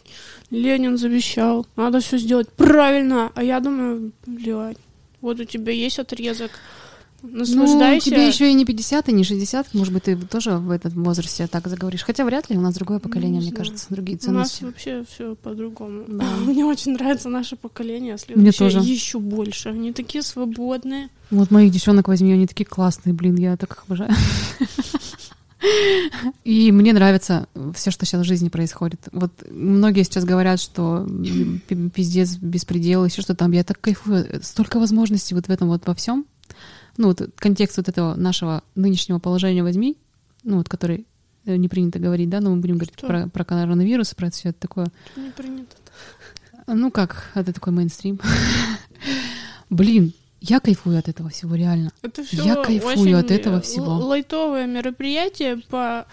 [0.50, 1.66] Ленин завещал.
[1.76, 3.30] Надо все сделать правильно.
[3.34, 4.78] А я думаю, блядь,
[5.20, 6.52] вот у тебя есть отрезок.
[7.20, 8.10] Ну, Наслаждайся.
[8.10, 9.74] тебе еще и не 50, и не 60.
[9.74, 12.04] Может быть, ты тоже в этом возрасте так заговоришь.
[12.04, 14.64] Хотя вряд ли, у нас другое поколение, Не мне кажется, другие У нас ценности.
[14.64, 16.04] вообще все по-другому.
[16.06, 16.24] Да.
[16.46, 18.88] Мне очень нравится наше поколение, а Мне следующее тоже.
[18.90, 19.70] еще больше.
[19.70, 21.08] Они такие свободные.
[21.30, 24.12] Вот моих девчонок возьми, они такие классные, блин, я так их обожаю.
[26.44, 29.08] И мне нравится все, что сейчас в жизни происходит.
[29.10, 31.04] Вот многие сейчас говорят, что
[31.92, 33.50] пиздец, беспредел, еще что там.
[33.52, 34.40] Я так кайфую.
[34.42, 36.26] Столько возможностей вот в этом вот во всем.
[36.98, 39.96] Ну, вот контекст вот этого нашего нынешнего положения возьми,
[40.42, 41.06] ну, вот который
[41.46, 43.06] э, не принято говорить, да, но мы будем говорить Что?
[43.06, 44.88] про, про коронавирус, про все это такое.
[45.16, 45.76] Не принято.
[46.66, 48.20] Ну как, это такой мейнстрим.
[49.70, 51.90] Блин, я кайфую от этого всего, реально.
[52.02, 53.94] Это все Я кайфую от этого всего.
[53.98, 56.06] лайтовое мероприятие по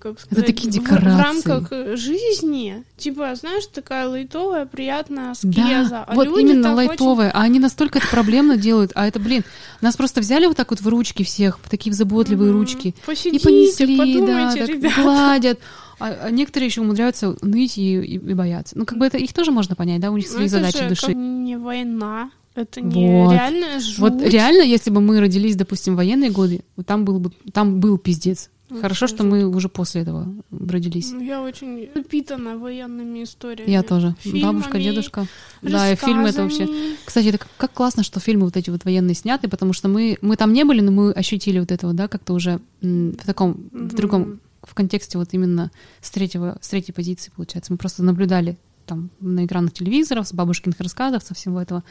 [0.00, 1.08] как сказать, такие в- декорации.
[1.10, 2.82] В, рамках жизни.
[2.96, 5.88] Типа, знаешь, такая лайтовая, приятная аскеза.
[5.90, 9.44] Да, а вот именно так очень- а они настолько это проблемно делают, а это, блин,
[9.80, 12.60] нас просто взяли вот так вот в ручки всех, в такие заботливые Мгм.
[12.60, 15.60] ручки, и Посидите, понесли, да, подумайте, так гладят,
[16.00, 18.76] а, а некоторые еще умудряются ныть и, и- и бояться.
[18.76, 20.78] Ну, как бы это их тоже можно понять, да, у них Ну, свои это задачи
[20.78, 21.06] же души.
[21.06, 22.30] как не война.
[22.56, 23.82] Это не Вот.
[23.82, 23.98] жуть.
[23.98, 27.98] Вот реально, если бы мы родились, допустим, в военные годы, там был бы, там был
[27.98, 28.50] пиздец.
[28.68, 31.12] Очень Хорошо, что мы уже после этого родились.
[31.12, 33.70] Ну, Я очень напитана военными историями.
[33.70, 34.16] Я тоже.
[34.20, 35.26] Фильмами, Бабушка, дедушка.
[35.62, 36.68] Да, и фильмы это вообще.
[37.04, 40.36] Кстати, это как, классно, что фильмы вот эти вот военные сняты, потому что мы, мы
[40.36, 44.40] там не были, но мы ощутили вот этого, да, как-то уже в таком, в другом,
[44.64, 47.72] в контексте вот именно с третьего, с третьей позиции, получается.
[47.72, 48.56] Мы просто наблюдали
[48.86, 51.84] там на экранах телевизоров, с бабушкиных рассказов, со всего этого.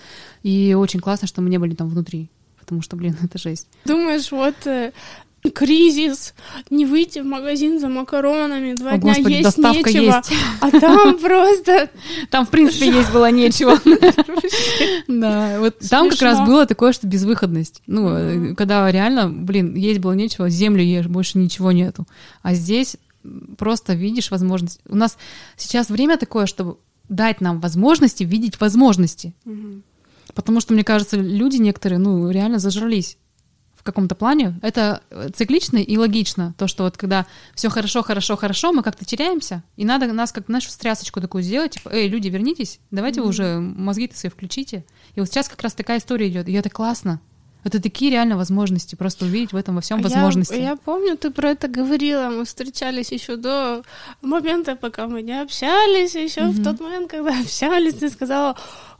[0.44, 2.30] И очень классно, что мы не были там внутри,
[2.60, 3.68] потому что, блин, это жесть.
[3.86, 4.92] Думаешь, вот э,
[5.52, 6.34] кризис,
[6.70, 10.32] не выйти в магазин за макаронами, два О, дня Господи, есть нечего, есть.
[10.62, 11.90] а там просто
[12.30, 13.80] Там, в принципе, есть было нечего.
[15.08, 17.82] Да, вот там как раз было такое, что безвыходность.
[17.88, 22.06] Ну, э, когда реально, блин, есть было нечего, землю ешь, больше ничего нету.
[22.42, 22.98] А здесь
[23.58, 24.80] просто видишь возможность.
[24.88, 25.18] У нас
[25.58, 26.78] сейчас время такое, чтобы
[27.10, 29.34] дать нам возможности видеть возможности.
[29.46, 29.84] Мгм.
[30.34, 33.18] Потому что, мне кажется, люди некоторые, ну, реально зажрались
[33.76, 34.60] в каком-то плане.
[34.64, 35.02] Это
[35.36, 36.56] циклично и логично.
[36.58, 40.48] То, что вот когда все хорошо, хорошо, хорошо, мы как-то теряемся, и надо нас как,
[40.48, 43.30] в стрясочку такую сделать, типа, эй, люди, вернитесь, давайте вы Мгм.
[43.30, 44.84] уже мозги-то свои включите.
[45.14, 47.22] И вот сейчас как раз такая история идет, и это классно.
[47.66, 50.54] Это такие реально возможности, просто увидеть в этом во всем возможности.
[50.54, 53.82] Я, я помню, ты про это говорила, мы встречались еще до
[54.22, 56.52] момента, пока мы не общались, еще mm-hmm.
[56.52, 58.56] в тот момент, когда общались, ты сказала,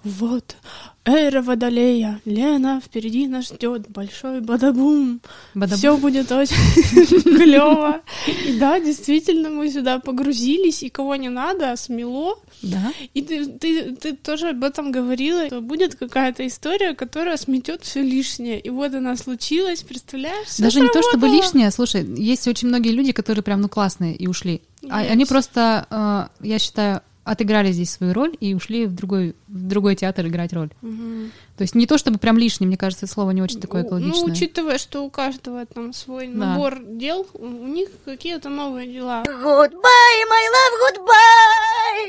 [0.06, 0.56] вот,
[1.04, 5.20] эра водолея, Лена, впереди нас ждет большой бадабум.
[5.56, 5.78] бадабум.
[5.78, 8.02] Все будет очень клево.
[8.46, 12.36] И да, действительно, мы сюда погрузились, и кого не надо, смело.
[12.62, 12.94] Да.
[13.16, 18.04] И ты, ты, ты тоже об этом говорила, что будет какая-то история, которая сметет все
[18.04, 18.60] лишнее.
[18.60, 20.56] И вот она случилась, представляешь?
[20.60, 24.28] Даже не то чтобы лишнее, слушай, есть очень многие люди, которые прям ну классные и
[24.28, 24.62] ушли.
[24.88, 29.68] А, они просто, э, я считаю, отыграли здесь свою роль и ушли в другой, в
[29.68, 30.70] другой театр играть роль.
[30.82, 31.32] Угу.
[31.58, 34.22] То есть не то чтобы прям лишнее, мне кажется, это слово не очень такое экологичное.
[34.22, 36.34] Ну, учитывая, что у каждого там свой да.
[36.34, 39.24] набор дел, у них какие-то новые дела.
[39.24, 42.04] Goodbye, my love, goodbye!